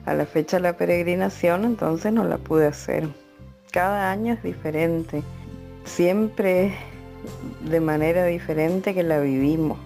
a 0.05 0.13
la 0.13 0.25
fecha 0.25 0.57
de 0.57 0.63
la 0.63 0.77
peregrinación, 0.77 1.65
entonces 1.65 2.11
no 2.11 2.23
la 2.23 2.37
pude 2.37 2.67
hacer. 2.67 3.07
Cada 3.71 4.11
año 4.11 4.33
es 4.33 4.43
diferente, 4.43 5.23
siempre 5.85 6.73
de 7.61 7.79
manera 7.79 8.25
diferente 8.25 8.93
que 8.93 9.03
la 9.03 9.19
vivimos. 9.19 9.77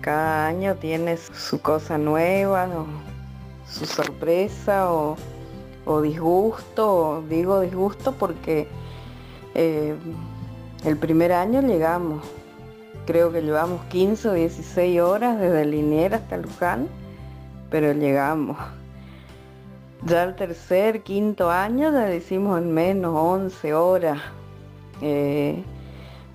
Cada 0.00 0.46
año 0.46 0.74
tiene 0.76 1.16
su 1.16 1.60
cosa 1.60 1.98
nueva, 1.98 2.66
o 2.66 2.86
su 3.68 3.86
sorpresa 3.86 4.92
o, 4.92 5.16
o 5.84 6.00
disgusto, 6.00 7.24
digo 7.28 7.60
disgusto 7.60 8.12
porque 8.12 8.68
eh, 9.54 9.94
el 10.84 10.96
primer 10.96 11.32
año 11.32 11.62
llegamos, 11.62 12.24
creo 13.06 13.32
que 13.32 13.42
llevamos 13.42 13.84
15 13.86 14.28
o 14.28 14.32
16 14.34 15.00
horas 15.00 15.40
desde 15.40 15.64
Liniers 15.64 16.16
hasta 16.16 16.36
Luján, 16.36 16.88
pero 17.70 17.92
llegamos. 17.92 18.56
Ya 20.04 20.24
el 20.24 20.36
tercer, 20.36 21.02
quinto 21.02 21.50
año 21.50 21.90
ya 21.90 22.00
decimos 22.00 22.60
en 22.60 22.72
menos 22.72 23.14
11 23.16 23.74
horas. 23.74 24.20
Eh, 25.00 25.62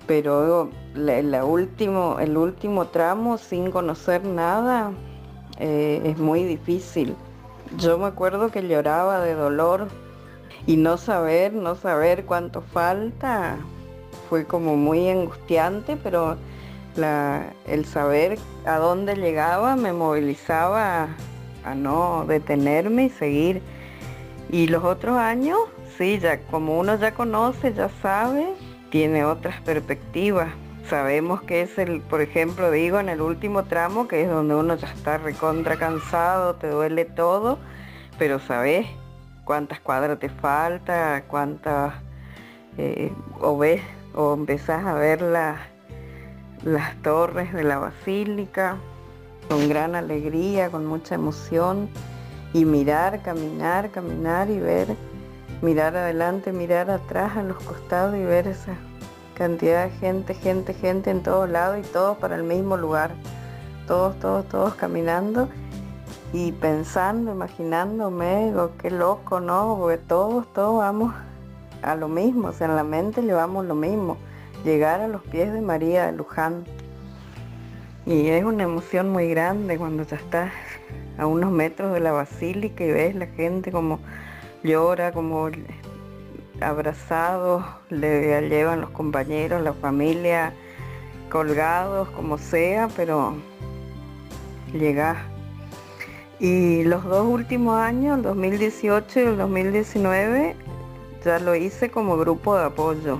pero 0.06 0.70
la, 0.94 1.22
la 1.22 1.44
último, 1.44 2.18
el 2.18 2.36
último 2.36 2.86
tramo 2.88 3.38
sin 3.38 3.70
conocer 3.70 4.24
nada 4.24 4.92
eh, 5.58 6.02
es 6.04 6.18
muy 6.18 6.44
difícil. 6.44 7.14
Yo 7.78 7.98
me 7.98 8.06
acuerdo 8.06 8.50
que 8.50 8.66
lloraba 8.66 9.20
de 9.20 9.34
dolor 9.34 9.88
y 10.66 10.76
no 10.76 10.96
saber, 10.96 11.52
no 11.52 11.74
saber 11.74 12.24
cuánto 12.24 12.60
falta 12.60 13.56
fue 14.28 14.44
como 14.44 14.76
muy 14.76 15.08
angustiante, 15.08 15.96
pero 15.96 16.36
la, 16.96 17.52
el 17.66 17.84
saber 17.84 18.38
a 18.66 18.76
dónde 18.76 19.14
llegaba 19.16 19.76
me 19.76 19.92
movilizaba 19.92 21.08
a, 21.64 21.74
no 21.74 22.24
detenerme 22.26 23.04
y 23.04 23.10
seguir. 23.10 23.62
Y 24.50 24.68
los 24.68 24.84
otros 24.84 25.16
años, 25.16 25.58
sí, 25.96 26.18
ya 26.18 26.38
como 26.50 26.78
uno 26.78 26.96
ya 26.96 27.14
conoce, 27.14 27.72
ya 27.72 27.88
sabe, 28.02 28.46
tiene 28.90 29.24
otras 29.24 29.60
perspectivas. 29.62 30.48
Sabemos 30.88 31.42
que 31.42 31.62
es 31.62 31.78
el, 31.78 32.00
por 32.00 32.20
ejemplo, 32.20 32.70
digo, 32.70 32.98
en 32.98 33.08
el 33.08 33.20
último 33.20 33.64
tramo, 33.64 34.08
que 34.08 34.22
es 34.22 34.28
donde 34.28 34.54
uno 34.54 34.74
ya 34.74 34.88
está 34.88 35.16
recontra 35.16 35.76
cansado, 35.76 36.56
te 36.56 36.68
duele 36.68 37.04
todo, 37.04 37.58
pero 38.18 38.40
sabes 38.40 38.86
cuántas 39.44 39.80
cuadras 39.80 40.18
te 40.18 40.28
falta, 40.28 41.24
cuántas, 41.28 41.94
eh, 42.78 43.12
o 43.40 43.56
ves, 43.56 43.80
o 44.14 44.34
empezás 44.34 44.84
a 44.84 44.94
ver 44.94 45.22
la- 45.22 45.68
las 46.64 46.94
torres 47.02 47.52
de 47.52 47.64
la 47.64 47.78
basílica 47.78 48.76
con 49.52 49.68
gran 49.68 49.94
alegría, 49.94 50.70
con 50.70 50.86
mucha 50.86 51.14
emoción, 51.14 51.90
y 52.54 52.64
mirar, 52.64 53.20
caminar, 53.20 53.90
caminar 53.90 54.48
y 54.48 54.58
ver, 54.58 54.96
mirar 55.60 55.94
adelante, 55.94 56.52
mirar 56.52 56.90
atrás, 56.90 57.36
a 57.36 57.42
los 57.42 57.62
costados 57.62 58.16
y 58.16 58.24
ver 58.24 58.46
esa 58.46 58.72
cantidad 59.34 59.84
de 59.84 59.90
gente, 59.90 60.32
gente, 60.32 60.72
gente 60.72 61.10
en 61.10 61.22
todos 61.22 61.50
lados 61.50 61.80
y 61.80 61.92
todos 61.92 62.16
para 62.16 62.34
el 62.36 62.44
mismo 62.44 62.78
lugar. 62.78 63.10
Todos, 63.86 64.18
todos, 64.20 64.48
todos 64.48 64.74
caminando 64.76 65.50
y 66.32 66.52
pensando, 66.52 67.32
imaginándome, 67.32 68.46
digo, 68.46 68.70
qué 68.78 68.90
loco, 68.90 69.38
¿no? 69.40 69.76
Porque 69.78 69.98
todos, 69.98 70.50
todos 70.54 70.78
vamos 70.78 71.14
a 71.82 71.94
lo 71.94 72.08
mismo, 72.08 72.48
o 72.48 72.52
sea, 72.54 72.68
en 72.68 72.76
la 72.76 72.84
mente 72.84 73.20
llevamos 73.20 73.66
lo 73.66 73.74
mismo, 73.74 74.16
llegar 74.64 75.02
a 75.02 75.08
los 75.08 75.20
pies 75.24 75.52
de 75.52 75.60
María 75.60 76.06
de 76.06 76.12
Luján. 76.12 76.64
Y 78.04 78.28
es 78.28 78.42
una 78.44 78.64
emoción 78.64 79.10
muy 79.10 79.28
grande 79.28 79.78
cuando 79.78 80.02
ya 80.02 80.16
estás 80.16 80.52
a 81.18 81.26
unos 81.26 81.52
metros 81.52 81.92
de 81.92 82.00
la 82.00 82.10
basílica 82.10 82.84
y 82.84 82.90
ves 82.90 83.14
la 83.14 83.26
gente 83.26 83.70
como 83.70 84.00
llora, 84.64 85.12
como 85.12 85.48
abrazados, 86.60 87.64
le 87.90 88.48
llevan 88.48 88.80
los 88.80 88.90
compañeros, 88.90 89.62
la 89.62 89.72
familia, 89.72 90.52
colgados, 91.30 92.08
como 92.10 92.38
sea, 92.38 92.88
pero 92.96 93.36
llegás. 94.72 95.18
Y 96.40 96.82
los 96.82 97.04
dos 97.04 97.24
últimos 97.24 97.78
años, 97.78 98.16
el 98.16 98.24
2018 98.24 99.20
y 99.20 99.22
el 99.22 99.36
2019, 99.36 100.56
ya 101.24 101.38
lo 101.38 101.54
hice 101.54 101.88
como 101.88 102.16
grupo 102.16 102.56
de 102.56 102.64
apoyo. 102.64 103.18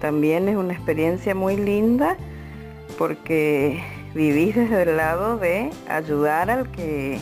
También 0.00 0.48
es 0.48 0.56
una 0.56 0.74
experiencia 0.74 1.34
muy 1.34 1.56
linda 1.56 2.16
porque 3.00 3.82
vivís 4.14 4.54
desde 4.54 4.82
el 4.82 4.98
lado 4.98 5.38
de 5.38 5.70
ayudar 5.88 6.50
al 6.50 6.70
que 6.70 7.18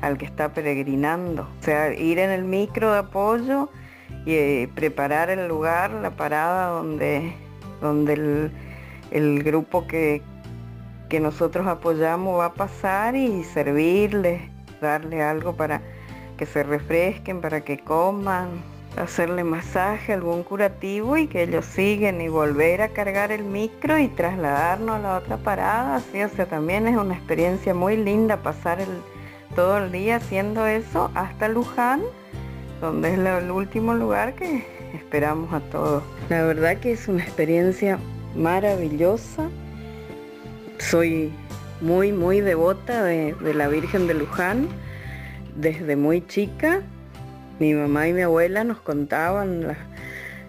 al 0.00 0.16
que 0.16 0.24
está 0.24 0.54
peregrinando. 0.54 1.42
O 1.42 1.64
sea, 1.64 1.92
ir 1.92 2.20
en 2.20 2.30
el 2.30 2.44
micro 2.44 2.92
de 2.92 3.00
apoyo 3.00 3.68
y 4.24 4.34
eh, 4.34 4.70
preparar 4.72 5.28
el 5.28 5.48
lugar, 5.48 5.90
la 5.90 6.12
parada 6.12 6.68
donde, 6.68 7.34
donde 7.80 8.50
el, 9.10 9.42
grupo 9.42 9.88
que, 9.88 10.22
que 11.08 11.18
nosotros 11.18 11.66
apoyamos 11.66 12.38
va 12.38 12.46
a 12.46 12.54
pasar 12.54 13.16
y 13.16 13.42
servirles, 13.42 14.40
darle 14.80 15.20
algo 15.20 15.56
para 15.56 15.82
que 16.36 16.46
se 16.46 16.62
refresquen, 16.62 17.40
para 17.40 17.62
que 17.62 17.78
coman, 17.78 18.62
hacerle 18.96 19.44
masaje, 19.44 20.12
algún 20.12 20.42
curativo 20.42 21.16
y 21.16 21.26
que 21.26 21.44
ellos 21.44 21.64
siguen 21.64 22.20
y 22.20 22.28
volver 22.28 22.82
a 22.82 22.88
cargar 22.88 23.32
el 23.32 23.44
micro 23.44 23.98
y 23.98 24.08
trasladarnos 24.08 24.96
a 24.96 24.98
la 24.98 25.16
otra 25.16 25.36
parada. 25.38 25.96
Así, 25.96 26.22
o 26.22 26.28
sea, 26.28 26.46
también 26.46 26.86
es 26.88 26.96
una 26.96 27.14
experiencia 27.14 27.74
muy 27.74 27.96
linda 27.96 28.42
pasar 28.42 28.78
todo 29.54 29.78
el 29.78 29.92
día 29.92 30.16
haciendo 30.16 30.66
eso 30.66 31.10
hasta 31.14 31.48
Luján, 31.48 32.02
donde 32.80 33.12
es 33.12 33.18
el 33.18 33.50
último 33.50 33.94
lugar 33.94 34.34
que 34.34 34.66
esperamos 34.94 35.52
a 35.52 35.60
todos. 35.60 36.02
La 36.28 36.42
verdad 36.42 36.78
que 36.78 36.92
es 36.92 37.08
una 37.08 37.22
experiencia 37.22 37.98
maravillosa. 38.34 39.48
Soy 40.78 41.32
muy, 41.80 42.12
muy 42.12 42.40
devota 42.40 43.02
de, 43.02 43.34
de 43.34 43.54
la 43.54 43.68
Virgen 43.68 44.06
de 44.06 44.14
Luján 44.14 44.68
desde 45.56 45.96
muy 45.96 46.26
chica. 46.26 46.82
Mi 47.62 47.74
mamá 47.74 48.08
y 48.08 48.12
mi 48.12 48.22
abuela 48.22 48.64
nos 48.64 48.80
contaban 48.80 49.76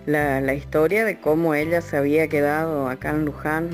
la, 0.07 0.53
historia 0.55 1.05
de 1.05 1.19
cómo 1.19 1.53
ella 1.53 1.81
se 1.81 1.95
había 1.95 2.27
quedado 2.27 2.89
acá 2.89 3.11
en 3.11 3.23
Luján. 3.23 3.69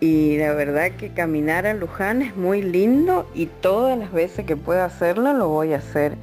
Y 0.00 0.36
la 0.38 0.52
verdad 0.54 0.90
que 0.98 1.14
caminar 1.14 1.64
a 1.64 1.74
Luján 1.74 2.22
es 2.22 2.34
muy 2.34 2.60
lindo 2.60 3.30
y 3.36 3.46
todas 3.46 3.96
las 3.96 4.12
veces 4.12 4.46
que 4.46 4.56
pueda 4.56 4.84
hacerlo 4.84 5.32
lo 5.32 5.46
voy 5.46 5.74
a 5.74 5.76
hacer. 5.76 6.16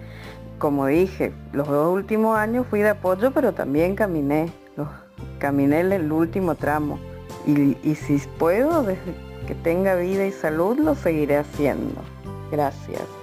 Como 0.58 0.88
dije, 0.88 1.32
los 1.54 1.70
dos 1.70 1.94
últimos 1.94 2.38
años 2.38 2.68
fui 2.70 2.82
de 2.82 2.90
apoyo, 2.90 3.32
pero 3.32 3.54
también 3.54 3.96
caminé. 3.96 4.52
Caminé 5.38 5.80
el- 5.80 5.94
el 5.94 6.12
último 6.12 6.56
tramo. 6.56 7.00
Y, 7.48 7.78
y 7.90 7.96
si 7.96 8.18
puedo, 8.38 8.84
desde 8.84 9.14
que 9.48 9.56
tenga 9.56 9.96
vida 9.96 10.26
y 10.26 10.34
salud, 10.34 10.78
lo 10.78 10.94
seguiré 10.94 11.38
haciendo. 11.38 12.02
Gracias. 12.52 13.19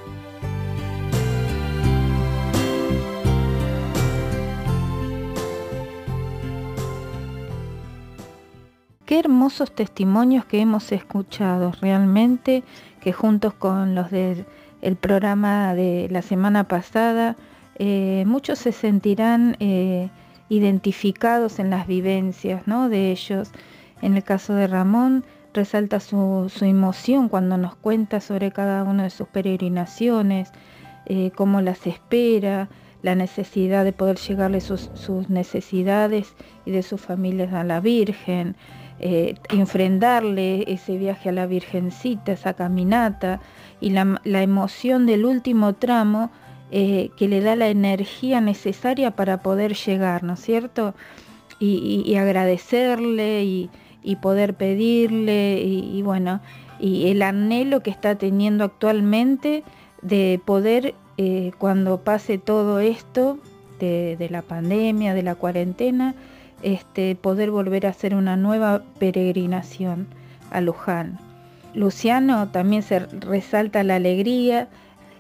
Qué 9.07 9.21
hermosos 9.21 9.73
testimonios 9.73 10.45
que 10.47 10.61
hemos 10.61 10.91
escuchado, 10.91 11.73
realmente 11.81 12.65
que 13.01 13.13
juntos 13.13 13.55
con 13.55 13.95
los 13.95 14.11
del 14.11 14.45
el 14.83 14.97
programa 14.97 15.75
de 15.75 16.09
la 16.11 16.23
semana 16.23 16.65
pasada, 16.65 17.37
eh, 17.77 18.25
muchos 18.27 18.59
se 18.59 18.73
sentirán 18.73 19.57
eh, 19.61 20.11
identificados 20.49 21.61
en 21.61 21.71
las 21.71 21.87
vivencias 21.87 22.67
¿no? 22.67 22.89
de 22.89 23.13
ellos. 23.13 23.53
En 24.03 24.17
el 24.17 24.25
caso 24.25 24.55
de 24.55 24.67
Ramón, 24.67 25.25
resalta 25.55 26.01
su, 26.01 26.51
emoción 26.61 27.29
cuando 27.29 27.57
nos 27.57 27.77
cuenta 27.77 28.21
sobre 28.21 28.51
cada 28.51 28.83
una 28.83 29.05
de 29.05 29.11
sus 29.11 29.29
peregrinaciones, 29.29 30.51
eh, 31.07 31.31
cómo 31.37 31.61
las 31.61 31.87
espera, 31.87 32.69
la 33.03 33.15
necesidad 33.15 33.85
de 33.85 33.93
poder 33.93 34.17
llegarle 34.17 34.61
sus 34.61 34.91
necesidades 35.31 36.35
y 36.65 36.73
de 36.73 36.83
sus 36.83 37.01
familias 37.01 37.53
a 37.53 37.63
la 37.63 37.79
Virgen, 37.79 38.57
eh, 38.99 39.35
enfrentarle 39.51 40.65
ese 40.73 40.97
viaje 40.97 41.29
a 41.29 41.33
la 41.33 41.47
Virgencita, 41.47 42.33
esa 42.33 42.55
caminata 42.55 43.41
y 43.79 43.91
la, 43.91 44.43
emoción 44.43 45.05
del 45.05 45.27
último 45.27 45.75
tramo 45.75 46.31
eh, 46.71 47.11
que 47.19 47.29
le 47.29 47.43
da 47.43 47.57
la 47.57 47.69
energía 47.69 48.41
necesaria 48.41 49.11
para 49.11 49.43
poder 49.43 49.75
llegar, 49.75 50.23
¿no 50.23 50.33
es 50.33 50.41
cierto? 50.41 50.95
Y, 51.59 52.15
agradecerle 52.17 53.45
y, 53.45 53.71
poder 54.23 54.55
pedirle 54.55 55.61
y, 55.63 56.01
bueno, 56.03 56.41
y 56.81 57.09
el 57.09 57.21
anhelo 57.23 57.83
que 57.83 57.91
está 57.91 58.15
teniendo 58.15 58.65
actualmente 58.65 59.63
de 60.01 60.41
poder, 60.43 60.95
eh, 61.19 61.53
cuando 61.59 62.03
pase 62.03 62.39
todo 62.39 62.81
esto 62.81 63.39
de 63.79 64.29
la 64.31 64.41
pandemia, 64.41 65.13
de 65.13 65.23
la 65.23 65.35
cuarentena, 65.35 66.15
este, 66.63 67.15
poder 67.15 67.51
volver 67.51 67.87
a 67.87 67.91
hacer 67.91 68.15
una 68.15 68.37
nueva 68.37 68.83
peregrinación 68.99 70.07
a 70.51 70.61
Luján. 70.61 71.19
Luciano 71.75 72.49
también 72.49 72.83
se 72.83 73.01
resalta 73.01 73.83
la 73.83 73.97
alegría, 73.97 74.69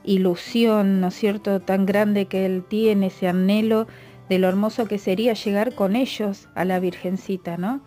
ilusión, 0.04 1.00
¿no 1.00 1.08
es 1.08 1.14
cierto?, 1.14 1.60
tan 1.60 1.84
grande 1.84 2.26
que 2.26 2.46
él 2.46 2.64
tiene, 2.66 3.08
ese 3.08 3.28
anhelo 3.28 3.86
de 4.28 4.38
lo 4.38 4.48
hermoso 4.48 4.86
que 4.86 4.98
sería 4.98 5.34
llegar 5.34 5.74
con 5.74 5.96
ellos 5.96 6.48
a 6.54 6.64
la 6.64 6.80
Virgencita, 6.80 7.56
¿no? 7.58 7.80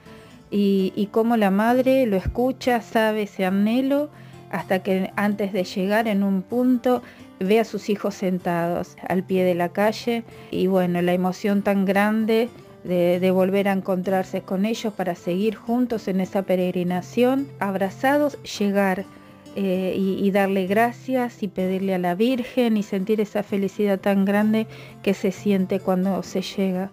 Y, 0.51 0.93
y 0.95 1.07
cómo 1.07 1.37
la 1.37 1.51
madre 1.51 2.05
lo 2.05 2.17
escucha, 2.17 2.81
sabe 2.81 3.23
ese 3.23 3.45
anhelo, 3.45 4.09
hasta 4.51 4.79
que 4.79 5.11
antes 5.15 5.53
de 5.53 5.63
llegar 5.63 6.07
en 6.07 6.23
un 6.23 6.41
punto 6.41 7.01
ve 7.39 7.59
a 7.59 7.65
sus 7.65 7.89
hijos 7.89 8.15
sentados 8.15 8.95
al 9.07 9.23
pie 9.23 9.43
de 9.43 9.55
la 9.55 9.69
calle 9.69 10.23
y 10.51 10.67
bueno, 10.67 11.01
la 11.01 11.13
emoción 11.13 11.61
tan 11.61 11.85
grande 11.85 12.49
de, 12.83 13.31
volver 13.31 13.67
a 13.67 13.73
encontrarse 13.73 14.41
con 14.41 14.65
ellos 14.65 14.93
para 14.93 15.15
seguir 15.15 15.55
juntos 15.55 16.07
en 16.07 16.21
esa 16.21 16.43
peregrinación, 16.43 17.47
abrazados, 17.59 18.41
llegar 18.43 19.05
eh, 19.55 19.95
y, 19.97 20.25
y 20.25 20.31
darle 20.31 20.67
gracias 20.67 21.43
y 21.43 21.47
pedirle 21.47 21.95
a 21.95 21.99
la 21.99 22.15
Virgen 22.15 22.77
y 22.77 22.83
sentir 22.83 23.19
esa 23.19 23.43
felicidad 23.43 23.99
tan 23.99 24.25
grande 24.25 24.67
que 25.03 25.13
se 25.13 25.31
siente 25.31 25.79
cuando 25.79 26.23
se 26.23 26.41
llega. 26.41 26.91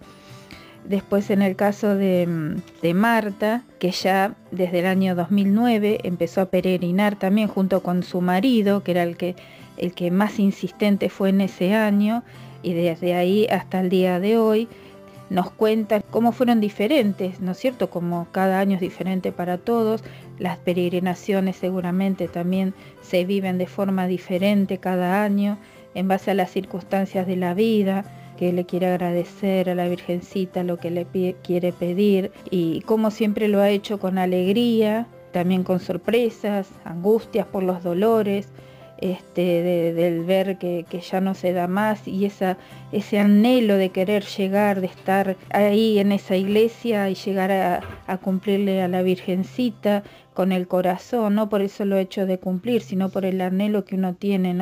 Después 0.88 1.30
en 1.30 1.42
el 1.42 1.56
caso 1.56 1.96
de, 1.96 2.56
de 2.80 2.94
Marta, 2.94 3.64
que 3.80 3.90
ya 3.90 4.34
desde 4.52 4.80
el 4.80 4.86
año 4.86 5.16
2009 5.16 5.98
empezó 6.04 6.42
a 6.42 6.46
peregrinar 6.46 7.16
también 7.16 7.48
junto 7.48 7.82
con 7.82 8.04
su 8.04 8.20
marido, 8.20 8.84
que 8.84 8.92
era 8.92 9.02
el 9.02 9.16
que, 9.16 9.34
el 9.76 9.92
que 9.94 10.12
más 10.12 10.38
insistente 10.38 11.08
fue 11.08 11.30
en 11.30 11.40
ese 11.40 11.74
año, 11.74 12.22
y 12.62 12.72
desde 12.72 13.14
ahí 13.14 13.46
hasta 13.50 13.80
el 13.80 13.88
día 13.88 14.20
de 14.20 14.38
hoy 14.38 14.68
nos 15.30 15.50
cuentan 15.50 16.02
cómo 16.10 16.32
fueron 16.32 16.60
diferentes, 16.60 17.40
¿no 17.40 17.52
es 17.52 17.58
cierto? 17.58 17.90
Como 17.90 18.28
cada 18.32 18.60
año 18.60 18.74
es 18.74 18.80
diferente 18.80 19.32
para 19.32 19.58
todos, 19.58 20.04
las 20.38 20.58
peregrinaciones 20.58 21.56
seguramente 21.56 22.28
también 22.28 22.74
se 23.02 23.24
viven 23.24 23.58
de 23.58 23.66
forma 23.66 24.06
diferente 24.06 24.78
cada 24.78 25.22
año, 25.22 25.58
en 25.94 26.08
base 26.08 26.30
a 26.30 26.34
las 26.34 26.50
circunstancias 26.50 27.26
de 27.26 27.36
la 27.36 27.54
vida, 27.54 28.04
que 28.36 28.52
le 28.52 28.66
quiere 28.66 28.86
agradecer 28.86 29.70
a 29.70 29.74
la 29.74 29.88
Virgencita 29.88 30.62
lo 30.62 30.76
que 30.76 30.90
le 30.90 31.06
quiere 31.42 31.72
pedir 31.72 32.32
y 32.50 32.82
como 32.82 33.10
siempre 33.10 33.48
lo 33.48 33.60
ha 33.60 33.70
hecho 33.70 33.98
con 33.98 34.18
alegría, 34.18 35.06
también 35.32 35.64
con 35.64 35.80
sorpresas, 35.80 36.68
angustias 36.84 37.46
por 37.46 37.62
los 37.62 37.82
dolores, 37.82 38.48
este, 38.98 39.42
de- 39.62 39.92
del 39.92 40.24
ver 40.24 40.58
que, 40.58 40.84
ya 41.10 41.20
no 41.20 41.34
se 41.34 41.52
da 41.52 41.68
más 41.68 42.08
y 42.08 42.24
ese 42.26 43.18
anhelo 43.18 43.76
de 43.76 43.90
querer 43.90 44.24
llegar, 44.24 44.80
de 44.80 44.86
estar 44.86 45.36
ahí 45.50 45.98
en 45.98 46.12
esa 46.12 46.36
iglesia 46.36 47.08
y 47.10 47.14
llegar 47.14 47.52
a, 47.52 48.18
cumplirle 48.18 48.82
a 48.82 48.88
la 48.88 49.02
Virgencita 49.02 50.02
con 50.34 50.52
el 50.52 50.66
corazón, 50.68 51.34
no 51.34 51.48
por 51.48 51.62
eso 51.62 51.84
lo 51.84 51.96
hecho 51.96 52.26
de 52.26 52.38
cumplir, 52.38 52.82
sino 52.82 53.08
por 53.08 53.24
el 53.24 53.40
anhelo 53.40 53.84
que 53.84 53.96
uno 53.96 54.14
tiene, 54.14 54.54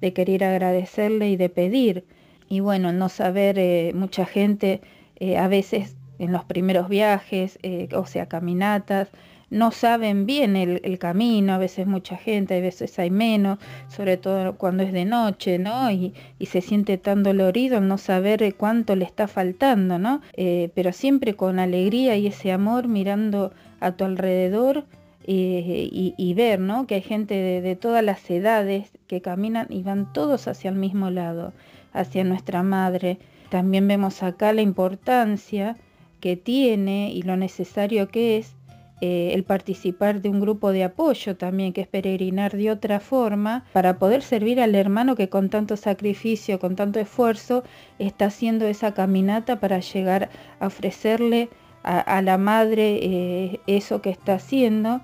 de 0.00 0.12
querer 0.12 0.44
agradecerle 0.44 1.30
y 1.30 1.36
de 1.36 1.48
pedir. 1.48 2.04
Y 2.48 2.60
bueno, 2.60 2.92
no 2.92 3.08
saber, 3.08 3.58
eh, 3.58 3.92
mucha 3.94 4.24
gente 4.26 4.80
eh, 5.16 5.36
a 5.38 5.48
veces 5.48 5.96
en 6.18 6.32
los 6.32 6.44
primeros 6.44 6.88
viajes, 6.88 7.58
eh, 7.62 7.88
o 7.92 8.06
sea, 8.06 8.26
caminatas, 8.26 9.10
no 9.48 9.70
saben 9.70 10.26
bien 10.26 10.56
el, 10.56 10.98
camino, 10.98 11.54
a 11.54 11.58
veces 11.58 11.86
mucha 11.86 12.16
gente, 12.16 12.56
a 12.56 12.60
veces 12.60 12.98
hay 12.98 13.10
menos, 13.10 13.58
sobre 13.88 14.16
todo 14.16 14.56
cuando 14.56 14.82
es 14.82 14.92
de 14.92 15.04
noche, 15.04 15.58
¿no? 15.58 15.90
Y, 15.90 16.14
y 16.38 16.46
se 16.46 16.60
siente 16.60 16.98
tan 16.98 17.22
dolorido 17.22 17.78
el 17.78 17.86
no 17.86 17.96
saber 17.96 18.42
eh, 18.42 18.52
cuánto 18.52 18.96
le 18.96 19.04
está 19.04 19.28
faltando, 19.28 19.98
¿no? 19.98 20.20
Eh, 20.32 20.70
pero 20.74 20.92
siempre 20.92 21.34
con 21.34 21.60
alegría 21.60 22.16
y 22.16 22.26
ese 22.26 22.50
amor 22.50 22.88
mirando 22.88 23.52
a 23.78 23.92
tu 23.92 24.04
alrededor 24.04 24.84
eh, 25.28 25.88
y, 25.92 26.14
y 26.16 26.34
ver, 26.34 26.58
¿no? 26.58 26.88
Que 26.88 26.96
hay 26.96 27.02
gente 27.02 27.34
de 27.34 27.76
todas 27.76 28.02
las 28.02 28.28
edades 28.28 28.90
que 29.06 29.20
caminan 29.20 29.68
y 29.70 29.82
van 29.82 30.12
todos 30.12 30.48
hacia 30.48 30.70
el 30.70 30.76
mismo 30.76 31.10
lado, 31.10 31.52
hacia 31.92 32.24
nuestra 32.24 32.64
madre. 32.64 33.18
También 33.48 33.86
vemos 33.86 34.24
acá 34.24 34.52
la 34.52 34.62
importancia 34.62 35.76
que 36.20 36.36
tiene 36.36 37.12
y 37.12 37.22
lo 37.22 37.36
necesario 37.36 38.08
que 38.08 38.38
es 38.38 38.55
eh, 39.00 39.32
el 39.34 39.44
participar 39.44 40.22
de 40.22 40.30
un 40.30 40.40
grupo 40.40 40.72
de 40.72 40.84
apoyo 40.84 41.36
también, 41.36 41.72
que 41.72 41.82
es 41.82 41.86
peregrinar 41.86 42.56
de 42.56 42.70
otra 42.70 42.98
forma, 43.00 43.64
para 43.72 43.98
poder 43.98 44.22
servir 44.22 44.60
al 44.60 44.74
hermano 44.74 45.16
que 45.16 45.28
con 45.28 45.50
tanto 45.50 45.76
sacrificio, 45.76 46.58
con 46.58 46.76
tanto 46.76 46.98
esfuerzo, 46.98 47.62
está 47.98 48.26
haciendo 48.26 48.66
esa 48.66 48.94
caminata 48.94 49.60
para 49.60 49.80
llegar 49.80 50.30
a 50.60 50.68
ofrecerle 50.68 51.50
a, 51.82 52.20
la 52.20 52.36
madre 52.36 52.98
eh, 53.00 53.60
eso 53.68 54.02
que 54.02 54.10
está 54.10 54.34
haciendo 54.34 55.02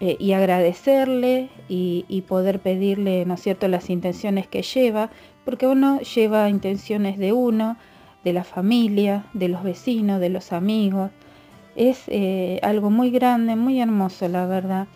eh, 0.00 0.16
y 0.18 0.32
agradecerle 0.32 1.50
y, 1.68 2.04
y 2.08 2.22
poder 2.22 2.58
pedirle, 2.58 3.24
¿no 3.26 3.34
es 3.34 3.42
cierto?, 3.42 3.68
las 3.68 3.90
intenciones 3.90 4.48
que 4.48 4.62
lleva, 4.62 5.10
porque 5.44 5.68
uno 5.68 6.00
lleva 6.00 6.48
intenciones 6.48 7.16
de 7.16 7.32
uno, 7.32 7.76
de 8.24 8.32
la 8.32 8.44
familia, 8.44 9.26
de 9.34 9.48
los 9.48 9.62
vecinos, 9.62 10.20
de 10.20 10.30
los 10.30 10.52
amigos. 10.52 11.10
Es 11.76 12.02
eh, 12.08 12.58
algo 12.62 12.90
muy 12.90 13.10
grande, 13.10 13.56
muy 13.56 13.80
hermoso, 13.80 14.28
la 14.28 14.46
verdad. 14.46 14.86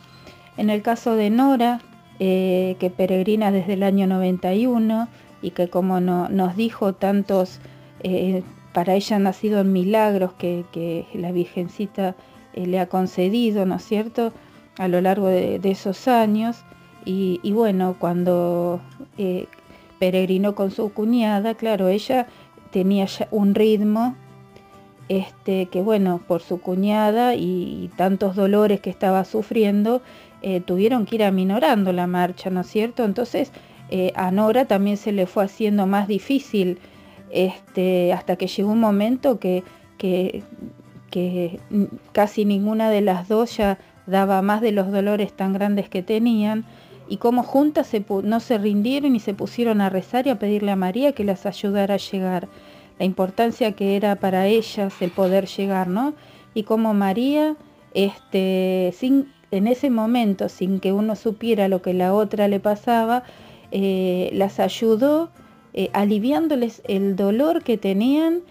En 0.57 0.71
el 0.71 0.83
caso 0.83 1.15
de 1.17 1.31
Nora, 1.31 1.81
eh, 2.19 2.77
que 2.79 2.91
peregrina 2.91 3.51
desde 3.53 3.75
el 3.75 3.83
año 3.83 4.07
91 4.07 5.09
y 5.43 5.51
que 5.51 5.69
como 5.69 6.01
no- 6.01 6.29
nos 6.29 6.57
dijo 6.57 6.95
tantos, 6.95 7.61
eh, 8.03 8.43
para 8.73 8.95
ella 8.95 9.17
han 9.17 9.23
nacido 9.25 9.63
milagros 9.65 10.33
que, 10.35 11.07
la 11.15 11.33
Virgencita 11.33 12.17
le 12.55 12.81
ha 12.81 12.89
concedido, 12.89 13.67
¿no 13.67 13.77
es 13.77 13.85
cierto?, 13.85 14.33
a 14.79 14.89
lo 14.89 15.01
largo 15.01 15.29
de, 15.29 15.61
esos 15.65 16.09
años. 16.09 16.65
Y, 17.05 17.39
y 17.43 17.53
bueno, 17.53 17.97
cuando 17.99 18.81
peregrinó 19.99 20.55
con 20.55 20.71
su 20.71 20.93
cuñada, 20.93 21.55
claro, 21.55 21.89
ella 21.89 22.27
tenía 22.73 23.05
ya 23.07 23.29
un 23.31 23.55
ritmo 23.55 24.17
este, 25.09 25.67
que 25.67 25.83
bueno, 25.83 26.21
por 26.27 26.43
su 26.43 26.61
cuñada 26.61 27.35
y, 27.35 27.91
tantos 27.97 28.37
dolores 28.37 28.81
que 28.81 28.91
estaba 28.91 29.25
sufriendo, 29.25 30.03
eh, 30.43 30.61
tuvieron 30.61 31.07
que 31.07 31.17
ir 31.17 31.25
aminorando 31.25 31.93
la 31.93 32.07
marcha, 32.07 32.51
¿no 32.51 32.61
es 32.61 32.67
cierto? 32.69 33.05
Entonces 33.05 33.53
eh, 33.91 34.13
a 34.15 34.31
Nora 34.31 34.65
también 34.65 34.97
se 34.97 35.13
le 35.13 35.27
fue 35.27 35.45
haciendo 35.45 35.87
más 35.87 36.09
difícil 36.09 36.79
este, 37.31 38.13
hasta 38.13 38.37
que 38.37 38.47
llegó 38.47 38.71
un 38.71 38.81
momento 38.81 39.39
que, 39.39 39.63
que, 39.99 40.43
que 41.11 41.61
casi 42.13 42.45
ninguna 42.45 42.91
de 42.91 43.01
las 43.01 43.29
dos 43.29 43.57
ya 43.57 43.79
daba 44.07 44.43
más 44.43 44.61
de 44.61 44.73
los 44.73 44.91
dolores 44.91 45.33
tan 45.33 45.53
grandes 45.53 45.89
que 45.89 46.03
tenían 46.03 46.65
y 47.09 47.19
como 47.19 47.43
juntas 47.43 47.91
no 48.23 48.41
se 48.41 48.59
rindieron 48.59 49.15
y 49.15 49.21
se 49.21 49.35
pusieron 49.35 49.81
a 49.81 49.91
rezar 49.91 50.27
y 50.27 50.31
a 50.31 50.39
pedirle 50.39 50.73
a 50.73 50.77
María 50.77 51.13
que 51.13 51.25
las 51.25 51.45
ayudara 51.47 51.95
a 51.95 51.99
llegar 51.99 52.49
la 52.99 53.05
importancia 53.05 53.73
que 53.73 53.97
era 53.97 54.17
para 54.17 54.47
ellas 54.47 54.95
el 55.01 55.11
poder 55.11 55.47
llegar, 55.47 55.89
¿no? 55.89 56.15
Y 56.55 56.63
como 56.63 56.95
María, 56.95 57.57
este, 57.93 58.95
sin, 58.97 59.33
en 59.51 59.67
ese 59.67 59.91
momento, 59.91 60.49
sin 60.49 60.81
que 60.81 60.93
uno 60.93 61.17
supiera 61.17 61.69
lo 61.69 61.83
que 61.83 61.95
la 61.95 62.15
otra 62.15 62.49
le 62.49 62.61
pasaba, 62.61 63.25
eh, 63.73 64.31
las 64.33 64.61
ayudó 64.61 65.31
eh, 65.73 65.91
aliviándoles 65.93 66.83
el 66.87 67.17
dolor 67.17 67.65
que 67.65 67.77
tenían, 67.77 68.43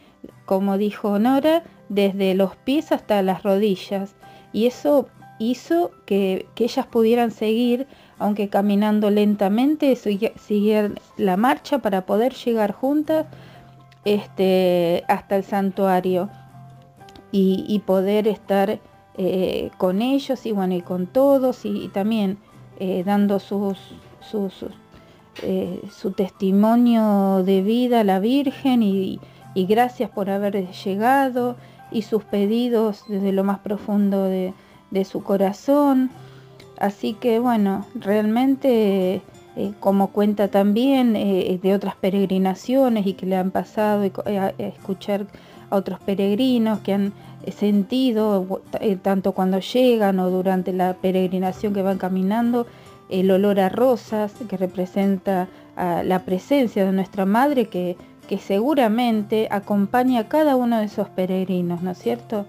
como 0.46 0.78
dijo 0.78 1.20
Nora, 1.20 1.64
desde 1.88 2.34
los 2.36 2.56
pies 2.58 2.92
hasta 2.92 3.22
las 3.22 3.44
rodillas. 3.44 4.16
Y 4.52 4.66
eso 4.66 5.08
hizo 5.40 5.92
que, 6.06 6.48
que 6.56 6.66
ellas 6.66 6.86
pudieran 6.86 7.32
seguir, 7.32 7.88
aunque 8.20 8.50
caminando 8.50 9.10
lentamente, 9.10 9.94
sigui- 9.94 10.36
siguieran 10.38 11.00
la 11.18 11.38
marcha 11.38 11.80
para 11.80 12.06
poder 12.06 12.34
llegar 12.34 12.74
juntas 12.74 13.26
este, 14.06 15.04
hasta 15.08 15.36
el 15.36 15.44
santuario 15.44 16.30
y, 17.32 17.82
poder 17.86 18.28
estar 18.28 18.80
eh, 19.18 19.72
con 19.78 20.02
ellos 20.04 20.46
y 20.46 20.52
bueno 20.52 20.76
y 20.76 20.82
con 20.82 21.08
todos 21.08 21.66
y, 21.66 21.88
también 21.90 22.38
eh, 22.80 23.04
dando 23.04 23.40
sus, 23.40 23.78
sus, 24.20 24.66
eh, 25.42 25.82
su 25.92 26.12
testimonio 26.12 27.44
de 27.44 27.62
vida 27.64 28.02
a 28.02 28.04
la 28.04 28.20
Virgen 28.20 28.84
y, 28.84 29.20
gracias 29.56 30.10
por 30.10 30.30
haber 30.30 30.72
llegado 30.72 31.56
y 31.92 32.04
sus 32.04 32.24
pedidos 32.24 33.04
desde 33.08 33.32
lo 33.32 33.44
más 33.44 33.60
profundo 33.60 34.26
de 34.26 35.06
su 35.06 35.24
corazón. 35.24 36.12
Así 36.80 37.14
que 37.14 37.40
bueno, 37.40 37.86
realmente 37.96 39.22
eh, 39.56 39.72
como 39.80 40.08
cuenta 40.08 40.48
también 40.48 41.16
eh, 41.16 41.60
de 41.62 41.76
otras 41.76 41.96
peregrinaciones 41.96 43.06
y 43.06 43.14
que 43.14 43.28
le 43.28 43.36
han 43.36 43.52
pasado 43.52 44.04
eh, 44.04 44.40
a, 44.40 44.50
escuchar 44.58 45.28
a 45.70 45.76
otros 45.76 46.00
peregrinos 46.00 46.80
que 46.80 46.94
han 46.94 47.14
sentido, 47.56 48.62
tanto 49.02 49.34
cuando 49.34 49.60
llegan 49.60 50.20
o 50.20 50.30
durante 50.30 50.74
la 50.74 50.94
peregrinación 50.94 51.74
que 51.74 51.84
van 51.84 51.98
caminando, 52.00 52.66
el 53.10 53.30
olor 53.30 53.60
a 53.60 53.70
rosas 53.70 54.34
que 54.48 54.56
representa 54.56 55.50
la 55.76 56.20
presencia 56.20 56.86
de 56.86 56.94
nuestra 56.94 57.26
Madre 57.26 57.68
que, 57.68 57.98
que 58.30 58.38
seguramente 58.38 59.50
acompaña 59.52 60.22
a 60.22 60.28
cada 60.30 60.56
uno 60.56 60.80
de 60.80 60.86
esos 60.86 61.10
peregrinos, 61.10 61.82
¿no 61.82 61.92
es 61.92 61.98
cierto? 61.98 62.46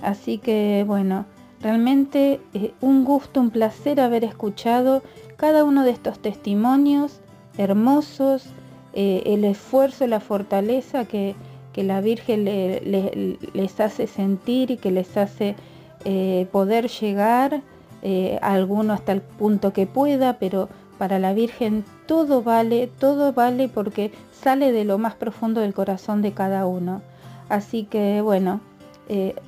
Así 0.00 0.38
que 0.38 0.84
bueno, 0.86 1.26
realmente 1.60 2.40
un 2.80 3.04
gusto, 3.04 3.40
un 3.40 3.50
placer 3.50 4.00
haber 4.00 4.24
escuchado 4.24 5.02
cada 5.40 5.64
uno 5.64 5.84
de 5.84 5.90
estos 5.90 6.18
testimonios 6.18 7.18
hermosos, 7.56 8.44
eh, 8.92 9.22
el 9.24 9.44
esfuerzo, 9.44 10.06
la 10.06 10.20
fortaleza 10.20 11.06
que, 11.06 11.34
la 11.76 12.02
Virgen 12.02 12.44
les 12.44 13.80
hace 13.80 14.06
sentir 14.06 14.70
y 14.70 14.76
que 14.76 14.90
les 14.90 15.16
hace 15.16 15.56
eh, 16.04 16.46
poder 16.52 16.88
llegar, 16.88 17.62
eh, 18.02 18.38
a 18.42 18.52
alguno 18.52 18.92
hasta 18.92 19.12
el 19.12 19.22
punto 19.22 19.72
que 19.72 19.86
pueda, 19.86 20.38
pero 20.38 20.68
para 20.98 21.18
la 21.18 21.32
Virgen 21.32 21.86
todo 22.04 22.42
vale, 22.42 22.86
todo 22.98 23.32
vale 23.32 23.70
porque 23.70 24.12
sale 24.30 24.72
de 24.72 24.84
lo 24.84 24.98
más 24.98 25.14
profundo 25.14 25.62
del 25.62 25.72
corazón 25.72 26.20
de 26.20 26.32
cada 26.32 26.66
uno. 26.66 27.00
Así 27.48 27.84
que 27.84 28.20
bueno, 28.20 28.60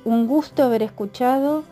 un 0.03 0.25
gusto 0.25 0.63
haber 0.63 0.81
escuchado 0.81 1.63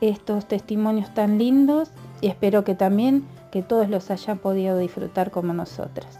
estos 0.00 0.48
testimonios 0.48 1.12
tan 1.12 1.36
lindos 1.36 1.90
y 2.22 2.28
espero 2.28 2.64
que 2.64 2.74
también 2.74 3.24
que 3.50 3.62
todos 3.62 3.88
los 3.88 4.10
hayan 4.10 4.38
podido 4.38 4.78
disfrutar 4.78 5.30
como 5.30 5.52
nosotras. 5.52 6.18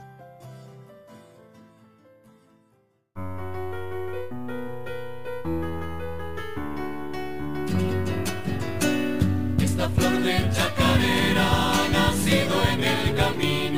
Esta 9.60 9.88
flor 9.90 10.22
de 10.22 10.50
chacarera 10.50 11.46
ha 11.46 11.88
nacido 11.92 12.54
en 12.72 12.84
el 12.84 13.14
camino, 13.14 13.77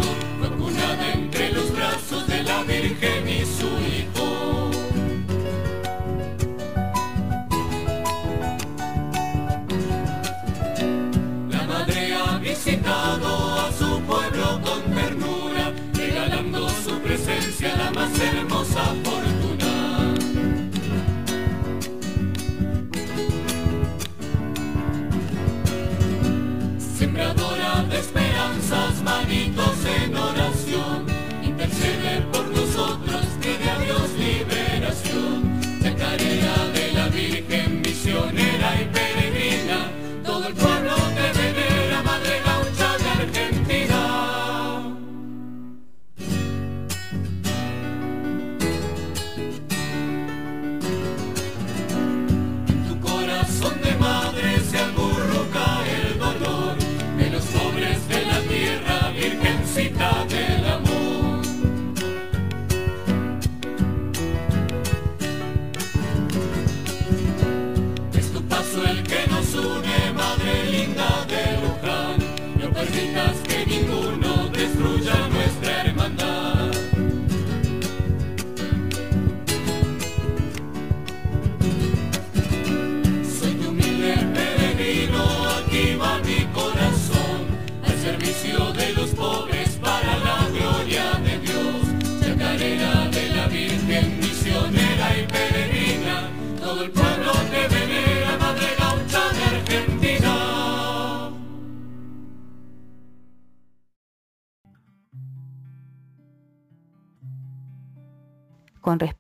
hermosa 18.21 18.85
fortuna. 19.05 20.15
Sembradora 26.99 27.83
de 27.89 27.99
esperanzas, 27.99 29.03
manitos 29.03 29.85
en 29.87 30.17
oración, 30.17 30.60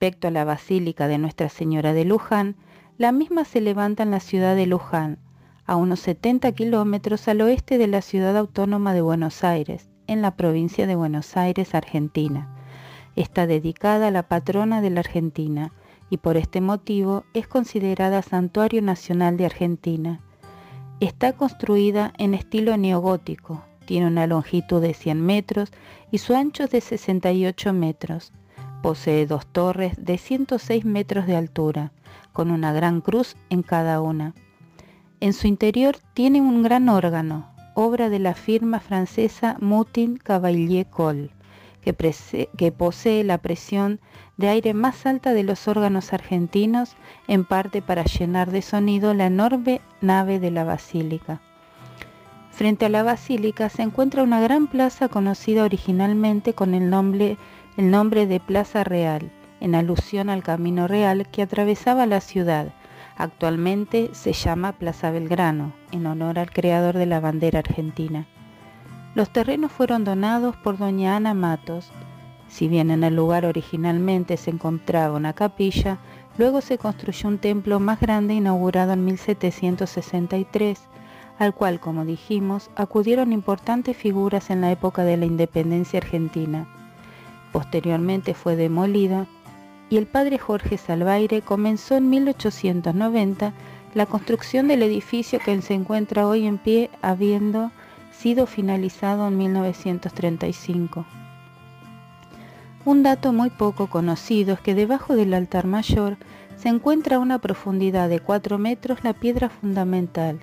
respecto 0.00 0.28
a 0.28 0.30
la 0.30 0.46
Basílica 0.46 1.08
de 1.08 1.18
Nuestra 1.18 1.50
Señora 1.50 1.92
de 1.92 2.06
Luján, 2.06 2.56
la 2.96 3.12
misma 3.12 3.44
se 3.44 3.60
levanta 3.60 4.02
en 4.02 4.10
la 4.10 4.20
ciudad 4.20 4.56
de 4.56 4.64
Luján, 4.64 5.18
a 5.66 5.76
unos 5.76 6.00
70 6.00 6.52
kilómetros 6.52 7.28
al 7.28 7.42
oeste 7.42 7.76
de 7.76 7.86
la 7.86 8.00
ciudad 8.00 8.34
autónoma 8.38 8.94
de 8.94 9.02
Buenos 9.02 9.44
Aires, 9.44 9.90
en 10.06 10.22
la 10.22 10.36
provincia 10.36 10.86
de 10.86 10.96
Buenos 10.96 11.36
Aires, 11.36 11.74
Argentina. 11.74 12.48
Está 13.14 13.46
dedicada 13.46 14.08
a 14.08 14.10
la 14.10 14.22
patrona 14.22 14.80
de 14.80 14.88
la 14.88 15.00
Argentina, 15.00 15.70
y 16.08 16.16
por 16.16 16.38
este 16.38 16.62
motivo 16.62 17.24
es 17.34 17.46
considerada 17.46 18.22
Santuario 18.22 18.80
Nacional 18.80 19.36
de 19.36 19.44
Argentina. 19.44 20.22
Está 21.00 21.34
construida 21.34 22.14
en 22.16 22.32
estilo 22.32 22.78
neogótico, 22.78 23.64
tiene 23.84 24.06
una 24.06 24.26
longitud 24.26 24.80
de 24.80 24.94
100 24.94 25.20
metros 25.20 25.70
y 26.10 26.16
su 26.16 26.34
ancho 26.34 26.68
de 26.68 26.80
68 26.80 27.74
metros. 27.74 28.32
Posee 28.82 29.26
dos 29.26 29.46
torres 29.46 29.94
de 29.98 30.16
106 30.16 30.84
metros 30.84 31.26
de 31.26 31.36
altura, 31.36 31.92
con 32.32 32.50
una 32.50 32.72
gran 32.72 33.00
cruz 33.00 33.36
en 33.50 33.62
cada 33.62 34.00
una. 34.00 34.34
En 35.20 35.34
su 35.34 35.46
interior 35.46 35.98
tiene 36.14 36.40
un 36.40 36.62
gran 36.62 36.88
órgano, 36.88 37.50
obra 37.74 38.08
de 38.08 38.18
la 38.18 38.34
firma 38.34 38.80
francesa 38.80 39.56
Moutin 39.60 40.16
Cavalier 40.16 40.86
Cole, 40.86 41.30
que, 41.82 41.94
que, 42.56 42.72
posee 42.72 43.24
la 43.24 43.38
presión 43.38 44.00
de 44.38 44.48
aire 44.48 44.72
más 44.72 45.04
alta 45.04 45.34
de 45.34 45.42
los 45.42 45.68
órganos 45.68 46.12
argentinos, 46.12 46.96
en 47.28 47.44
parte 47.44 47.82
para 47.82 48.04
llenar 48.04 48.50
de 48.50 48.62
sonido 48.62 49.12
la 49.12 49.26
enorme 49.26 49.82
nave 50.00 50.40
de 50.40 50.50
la 50.50 50.64
basílica. 50.64 51.40
Frente 52.50 52.86
a 52.86 52.90
la 52.90 53.02
basílica 53.02 53.68
se 53.68 53.82
encuentra 53.82 54.22
una 54.22 54.40
gran 54.40 54.66
plaza 54.66 55.08
conocida 55.08 55.64
originalmente 55.64 56.52
con 56.52 56.74
el 56.74 56.90
nombre, 56.90 57.38
el 57.80 57.90
nombre 57.90 58.26
de 58.26 58.40
Plaza 58.40 58.84
Real, 58.84 59.30
en 59.58 59.74
alusión 59.74 60.28
al 60.28 60.42
camino 60.42 60.86
real 60.86 61.26
que 61.30 61.40
atravesaba 61.40 62.04
la 62.04 62.20
ciudad. 62.20 62.74
Actualmente 63.16 64.10
se 64.12 64.34
llama 64.34 64.72
Plaza 64.72 65.10
Belgrano, 65.10 65.72
en 65.90 66.04
honor 66.04 66.38
al 66.38 66.50
creador 66.50 66.98
de 66.98 67.06
la 67.06 67.20
bandera 67.20 67.60
argentina. 67.60 68.26
Los 69.14 69.32
terrenos 69.32 69.72
fueron 69.72 70.04
donados 70.04 70.56
por 70.56 70.76
doña 70.76 71.16
Ana 71.16 71.32
Matos, 71.32 71.90
si 72.48 72.68
bien 72.68 72.90
en 72.90 73.02
el 73.02 73.16
lugar 73.16 73.46
originalmente 73.46 74.36
se 74.36 74.50
encontraba 74.50 75.16
una 75.16 75.32
capilla, 75.32 75.96
luego 76.36 76.60
se 76.60 76.76
construyó 76.76 77.30
un 77.30 77.38
templo 77.38 77.80
más 77.80 77.98
grande 77.98 78.34
inaugurado 78.34 78.92
en 78.92 79.06
1763, 79.06 80.82
al 81.38 81.54
cual, 81.54 81.80
como 81.80 82.04
dijimos, 82.04 82.70
acudieron 82.76 83.32
importantes 83.32 83.96
figuras 83.96 84.50
en 84.50 84.60
la 84.60 84.70
época 84.70 85.02
de 85.02 85.16
la 85.16 85.24
independencia 85.24 85.96
argentina. 85.96 86.68
Posteriormente 87.52 88.34
fue 88.34 88.56
demolida 88.56 89.26
y 89.88 89.96
el 89.96 90.06
padre 90.06 90.38
Jorge 90.38 90.78
Salvaire 90.78 91.42
comenzó 91.42 91.96
en 91.96 92.08
1890 92.10 93.52
la 93.94 94.06
construcción 94.06 94.68
del 94.68 94.82
edificio 94.84 95.40
que 95.44 95.60
se 95.62 95.74
encuentra 95.74 96.28
hoy 96.28 96.46
en 96.46 96.58
pie 96.58 96.90
habiendo 97.02 97.72
sido 98.12 98.46
finalizado 98.46 99.26
en 99.26 99.36
1935. 99.36 101.04
Un 102.84 103.02
dato 103.02 103.32
muy 103.32 103.50
poco 103.50 103.88
conocido 103.88 104.54
es 104.54 104.60
que 104.60 104.74
debajo 104.74 105.16
del 105.16 105.34
altar 105.34 105.66
mayor 105.66 106.16
se 106.56 106.68
encuentra 106.68 107.16
a 107.16 107.18
una 107.18 107.38
profundidad 107.38 108.08
de 108.08 108.20
4 108.20 108.58
metros 108.58 109.02
la 109.02 109.12
piedra 109.12 109.48
fundamental. 109.48 110.38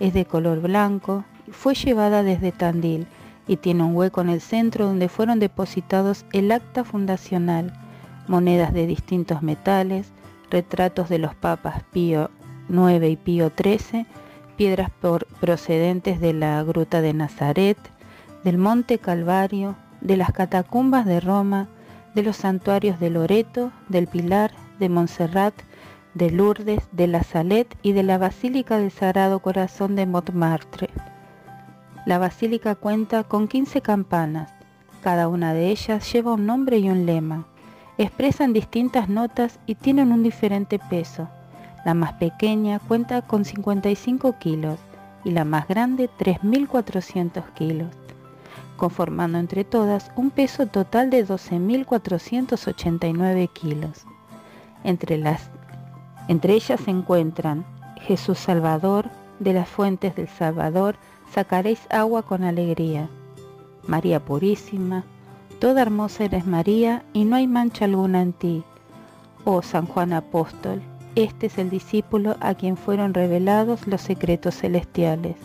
Es 0.00 0.12
de 0.12 0.24
color 0.24 0.60
blanco, 0.60 1.24
fue 1.50 1.74
llevada 1.74 2.22
desde 2.22 2.50
Tandil 2.50 3.06
y 3.46 3.56
tiene 3.56 3.82
un 3.82 3.96
hueco 3.96 4.20
en 4.20 4.28
el 4.28 4.40
centro 4.40 4.86
donde 4.86 5.08
fueron 5.08 5.38
depositados 5.38 6.24
el 6.32 6.52
acta 6.52 6.84
fundacional, 6.84 7.72
monedas 8.28 8.72
de 8.72 8.86
distintos 8.86 9.42
metales, 9.42 10.12
retratos 10.50 11.08
de 11.08 11.18
los 11.18 11.34
papas 11.34 11.82
Pío 11.92 12.30
IX 12.68 13.04
y 13.08 13.16
Pío 13.16 13.50
XIII, 13.56 14.06
piedras 14.56 14.90
procedentes 15.40 16.20
de 16.20 16.32
la 16.32 16.62
Gruta 16.62 17.00
de 17.00 17.12
Nazaret, 17.12 17.78
del 18.44 18.58
Monte 18.58 18.98
Calvario, 18.98 19.76
de 20.00 20.16
las 20.16 20.32
catacumbas 20.32 21.06
de 21.06 21.20
Roma, 21.20 21.68
de 22.14 22.22
los 22.22 22.36
santuarios 22.36 23.00
de 23.00 23.10
Loreto, 23.10 23.72
del 23.88 24.06
Pilar, 24.06 24.52
de 24.78 24.88
Montserrat, 24.88 25.54
de 26.14 26.30
Lourdes, 26.30 26.82
de 26.92 27.06
la 27.06 27.22
Salette 27.22 27.76
y 27.82 27.92
de 27.92 28.02
la 28.02 28.18
Basílica 28.18 28.78
del 28.78 28.90
Sagrado 28.90 29.40
Corazón 29.40 29.96
de 29.96 30.06
Montmartre. 30.06 30.90
La 32.04 32.18
basílica 32.18 32.74
cuenta 32.74 33.22
con 33.22 33.46
15 33.46 33.80
campanas, 33.80 34.52
cada 35.02 35.28
una 35.28 35.54
de 35.54 35.70
ellas 35.70 36.12
lleva 36.12 36.34
un 36.34 36.46
nombre 36.46 36.78
y 36.78 36.88
un 36.88 37.04
lema. 37.06 37.46
Expresan 37.98 38.52
distintas 38.52 39.08
notas 39.08 39.58
y 39.66 39.74
tienen 39.74 40.12
un 40.12 40.22
diferente 40.22 40.78
peso. 40.78 41.28
La 41.84 41.94
más 41.94 42.12
pequeña 42.14 42.78
cuenta 42.78 43.22
con 43.22 43.44
55 43.44 44.38
kilos 44.38 44.78
y 45.24 45.32
la 45.32 45.44
más 45.44 45.66
grande 45.66 46.08
3.400 46.18 47.42
kilos, 47.54 47.88
conformando 48.76 49.38
entre 49.38 49.64
todas 49.64 50.12
un 50.16 50.30
peso 50.30 50.66
total 50.66 51.10
de 51.10 51.26
12.489 51.26 53.52
kilos. 53.52 54.06
Entre, 54.84 55.18
las, 55.18 55.50
entre 56.28 56.54
ellas 56.54 56.80
se 56.80 56.92
encuentran 56.92 57.64
Jesús 58.00 58.38
Salvador, 58.38 59.10
de 59.40 59.52
las 59.52 59.68
fuentes 59.68 60.14
del 60.14 60.28
Salvador, 60.28 60.94
sacaréis 61.32 61.80
agua 61.90 62.22
con 62.22 62.44
alegría. 62.44 63.08
María 63.86 64.20
Purísima, 64.20 65.04
toda 65.58 65.82
hermosa 65.82 66.24
eres 66.24 66.46
María 66.46 67.04
y 67.12 67.24
no 67.24 67.36
hay 67.36 67.46
mancha 67.46 67.86
alguna 67.86 68.22
en 68.22 68.32
ti. 68.32 68.62
Oh 69.44 69.62
San 69.62 69.86
Juan 69.86 70.12
Apóstol, 70.12 70.82
este 71.14 71.46
es 71.46 71.58
el 71.58 71.70
discípulo 71.70 72.36
a 72.40 72.54
quien 72.54 72.76
fueron 72.76 73.14
revelados 73.14 73.86
los 73.86 74.02
secretos 74.02 74.56
celestiales. 74.56 75.36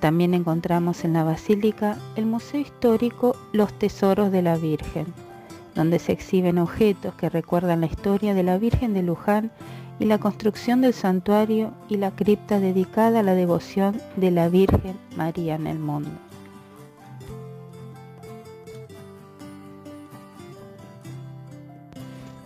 También 0.00 0.34
encontramos 0.34 1.04
en 1.04 1.12
la 1.12 1.24
basílica 1.24 1.96
el 2.16 2.26
Museo 2.26 2.60
Histórico 2.60 3.36
Los 3.52 3.72
Tesoros 3.78 4.32
de 4.32 4.42
la 4.42 4.56
Virgen, 4.56 5.06
donde 5.74 5.98
se 5.98 6.12
exhiben 6.12 6.58
objetos 6.58 7.14
que 7.14 7.28
recuerdan 7.28 7.80
la 7.80 7.86
historia 7.86 8.34
de 8.34 8.42
la 8.42 8.58
Virgen 8.58 8.94
de 8.94 9.02
Luján 9.02 9.50
y 9.98 10.06
la 10.06 10.18
construcción 10.18 10.80
del 10.80 10.94
santuario 10.94 11.72
y 11.88 11.96
la 11.96 12.10
cripta 12.10 12.58
dedicada 12.60 13.20
a 13.20 13.22
la 13.22 13.34
devoción 13.34 14.00
de 14.16 14.30
la 14.30 14.48
Virgen 14.48 14.96
María 15.16 15.54
en 15.54 15.66
el 15.66 15.78
mundo. 15.78 16.10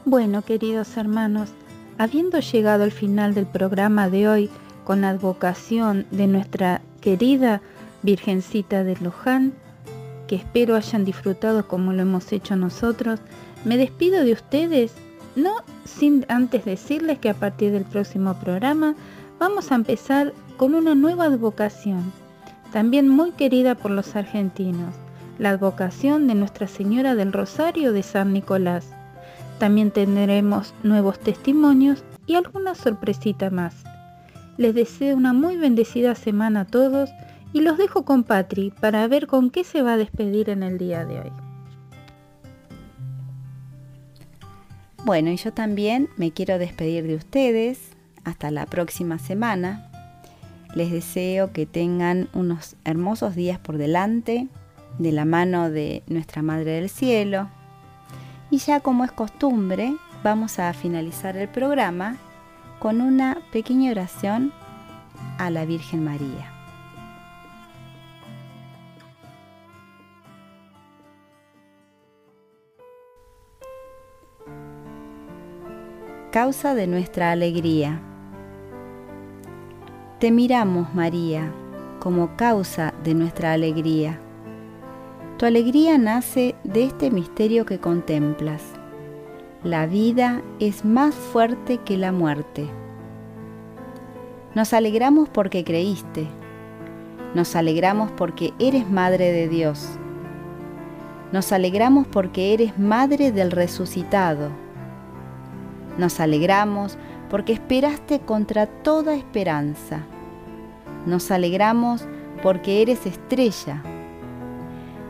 Bueno, 0.04 0.42
queridos 0.42 0.96
hermanos, 0.96 1.50
habiendo 1.98 2.40
llegado 2.40 2.84
al 2.84 2.92
final 2.92 3.34
del 3.34 3.46
programa 3.46 4.08
de 4.08 4.28
hoy 4.28 4.50
con 4.84 5.02
la 5.02 5.10
advocación 5.10 6.06
de 6.10 6.26
nuestra 6.26 6.80
querida 7.02 7.60
Virgencita 8.02 8.84
de 8.84 8.96
Luján, 8.96 9.52
que 10.26 10.36
espero 10.36 10.76
hayan 10.76 11.04
disfrutado 11.04 11.68
como 11.68 11.92
lo 11.92 12.02
hemos 12.02 12.32
hecho 12.32 12.56
nosotros, 12.56 13.20
me 13.64 13.76
despido 13.76 14.24
de 14.24 14.32
ustedes 14.32 14.94
no 15.38 15.62
sin 15.84 16.26
antes 16.28 16.64
decirles 16.64 17.18
que 17.18 17.30
a 17.30 17.34
partir 17.34 17.72
del 17.72 17.84
próximo 17.84 18.34
programa 18.34 18.94
vamos 19.38 19.70
a 19.70 19.76
empezar 19.76 20.32
con 20.56 20.74
una 20.74 20.94
nueva 20.94 21.24
advocación, 21.24 22.12
también 22.72 23.08
muy 23.08 23.30
querida 23.32 23.74
por 23.74 23.90
los 23.90 24.16
argentinos, 24.16 24.94
la 25.38 25.50
advocación 25.50 26.26
de 26.26 26.34
Nuestra 26.34 26.66
Señora 26.66 27.14
del 27.14 27.32
Rosario 27.32 27.92
de 27.92 28.02
San 28.02 28.32
Nicolás. 28.32 28.90
También 29.58 29.90
tendremos 29.90 30.74
nuevos 30.82 31.18
testimonios 31.18 32.04
y 32.26 32.34
alguna 32.34 32.74
sorpresita 32.74 33.50
más. 33.50 33.74
Les 34.56 34.74
deseo 34.74 35.16
una 35.16 35.32
muy 35.32 35.56
bendecida 35.56 36.14
semana 36.14 36.60
a 36.60 36.64
todos 36.64 37.10
y 37.52 37.60
los 37.60 37.78
dejo 37.78 38.04
con 38.04 38.24
Patri 38.24 38.72
para 38.80 39.06
ver 39.08 39.26
con 39.26 39.50
qué 39.50 39.64
se 39.64 39.82
va 39.82 39.94
a 39.94 39.96
despedir 39.96 40.50
en 40.50 40.62
el 40.62 40.78
día 40.78 41.04
de 41.04 41.20
hoy. 41.20 41.47
Bueno, 45.04 45.30
y 45.30 45.36
yo 45.36 45.52
también 45.52 46.08
me 46.16 46.32
quiero 46.32 46.58
despedir 46.58 47.06
de 47.06 47.14
ustedes. 47.14 47.92
Hasta 48.24 48.50
la 48.50 48.66
próxima 48.66 49.18
semana. 49.18 49.90
Les 50.74 50.90
deseo 50.90 51.52
que 51.52 51.64
tengan 51.64 52.28
unos 52.34 52.76
hermosos 52.84 53.34
días 53.34 53.58
por 53.58 53.78
delante, 53.78 54.48
de 54.98 55.12
la 55.12 55.24
mano 55.24 55.70
de 55.70 56.02
nuestra 56.08 56.42
Madre 56.42 56.72
del 56.72 56.90
Cielo. 56.90 57.48
Y 58.50 58.58
ya 58.58 58.80
como 58.80 59.04
es 59.04 59.12
costumbre, 59.12 59.94
vamos 60.22 60.58
a 60.58 60.72
finalizar 60.72 61.36
el 61.36 61.48
programa 61.48 62.16
con 62.80 63.00
una 63.00 63.38
pequeña 63.52 63.90
oración 63.90 64.52
a 65.38 65.50
la 65.50 65.64
Virgen 65.64 66.04
María. 66.04 66.47
Causa 76.30 76.74
de 76.74 76.86
nuestra 76.86 77.32
alegría. 77.32 78.02
Te 80.18 80.30
miramos, 80.30 80.94
María, 80.94 81.50
como 82.00 82.36
causa 82.36 82.92
de 83.02 83.14
nuestra 83.14 83.52
alegría. 83.52 84.20
Tu 85.38 85.46
alegría 85.46 85.96
nace 85.96 86.54
de 86.64 86.84
este 86.84 87.10
misterio 87.10 87.64
que 87.64 87.78
contemplas. 87.78 88.62
La 89.64 89.86
vida 89.86 90.42
es 90.60 90.84
más 90.84 91.14
fuerte 91.14 91.78
que 91.78 91.96
la 91.96 92.12
muerte. 92.12 92.68
Nos 94.54 94.74
alegramos 94.74 95.30
porque 95.30 95.64
creíste. 95.64 96.26
Nos 97.34 97.56
alegramos 97.56 98.10
porque 98.10 98.52
eres 98.58 98.90
Madre 98.90 99.32
de 99.32 99.48
Dios. 99.48 99.88
Nos 101.32 101.52
alegramos 101.52 102.06
porque 102.06 102.52
eres 102.52 102.78
Madre 102.78 103.32
del 103.32 103.50
resucitado 103.50 104.67
nos 105.98 106.20
alegramos 106.20 106.96
porque 107.28 107.52
esperaste 107.52 108.20
contra 108.20 108.66
toda 108.66 109.14
esperanza. 109.14 110.00
Nos 111.04 111.30
alegramos 111.30 112.06
porque 112.42 112.80
eres 112.82 113.04
estrella. 113.04 113.82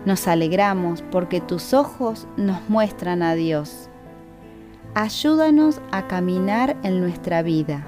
Nos 0.05 0.27
alegramos 0.27 1.03
porque 1.11 1.41
tus 1.41 1.75
ojos 1.75 2.27
nos 2.37 2.69
muestran 2.69 3.23
a 3.23 3.35
Dios. 3.35 3.91
Ayúdanos 4.95 5.81
a 5.93 6.09
caminar 6.09 6.77
en 6.83 7.01
nuestra 7.01 7.43
vida, 7.43 7.87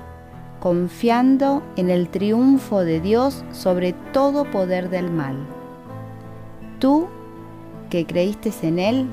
confiando 0.61 1.62
en 1.76 1.88
el 1.88 2.11
triunfo 2.11 2.80
de 2.80 3.01
Dios 3.01 3.44
sobre 3.51 3.94
todo 4.12 4.44
poder 4.51 4.90
del 4.90 5.11
mal. 5.11 5.36
Tú, 6.78 7.09
que 7.88 8.05
creíste 8.07 8.53
en 8.62 8.78
Él, 8.78 9.07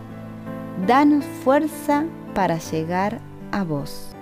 danos 0.85 1.23
fuerza 1.43 2.05
para 2.35 2.57
llegar 2.57 3.21
a 3.51 3.63
vos. 3.63 4.16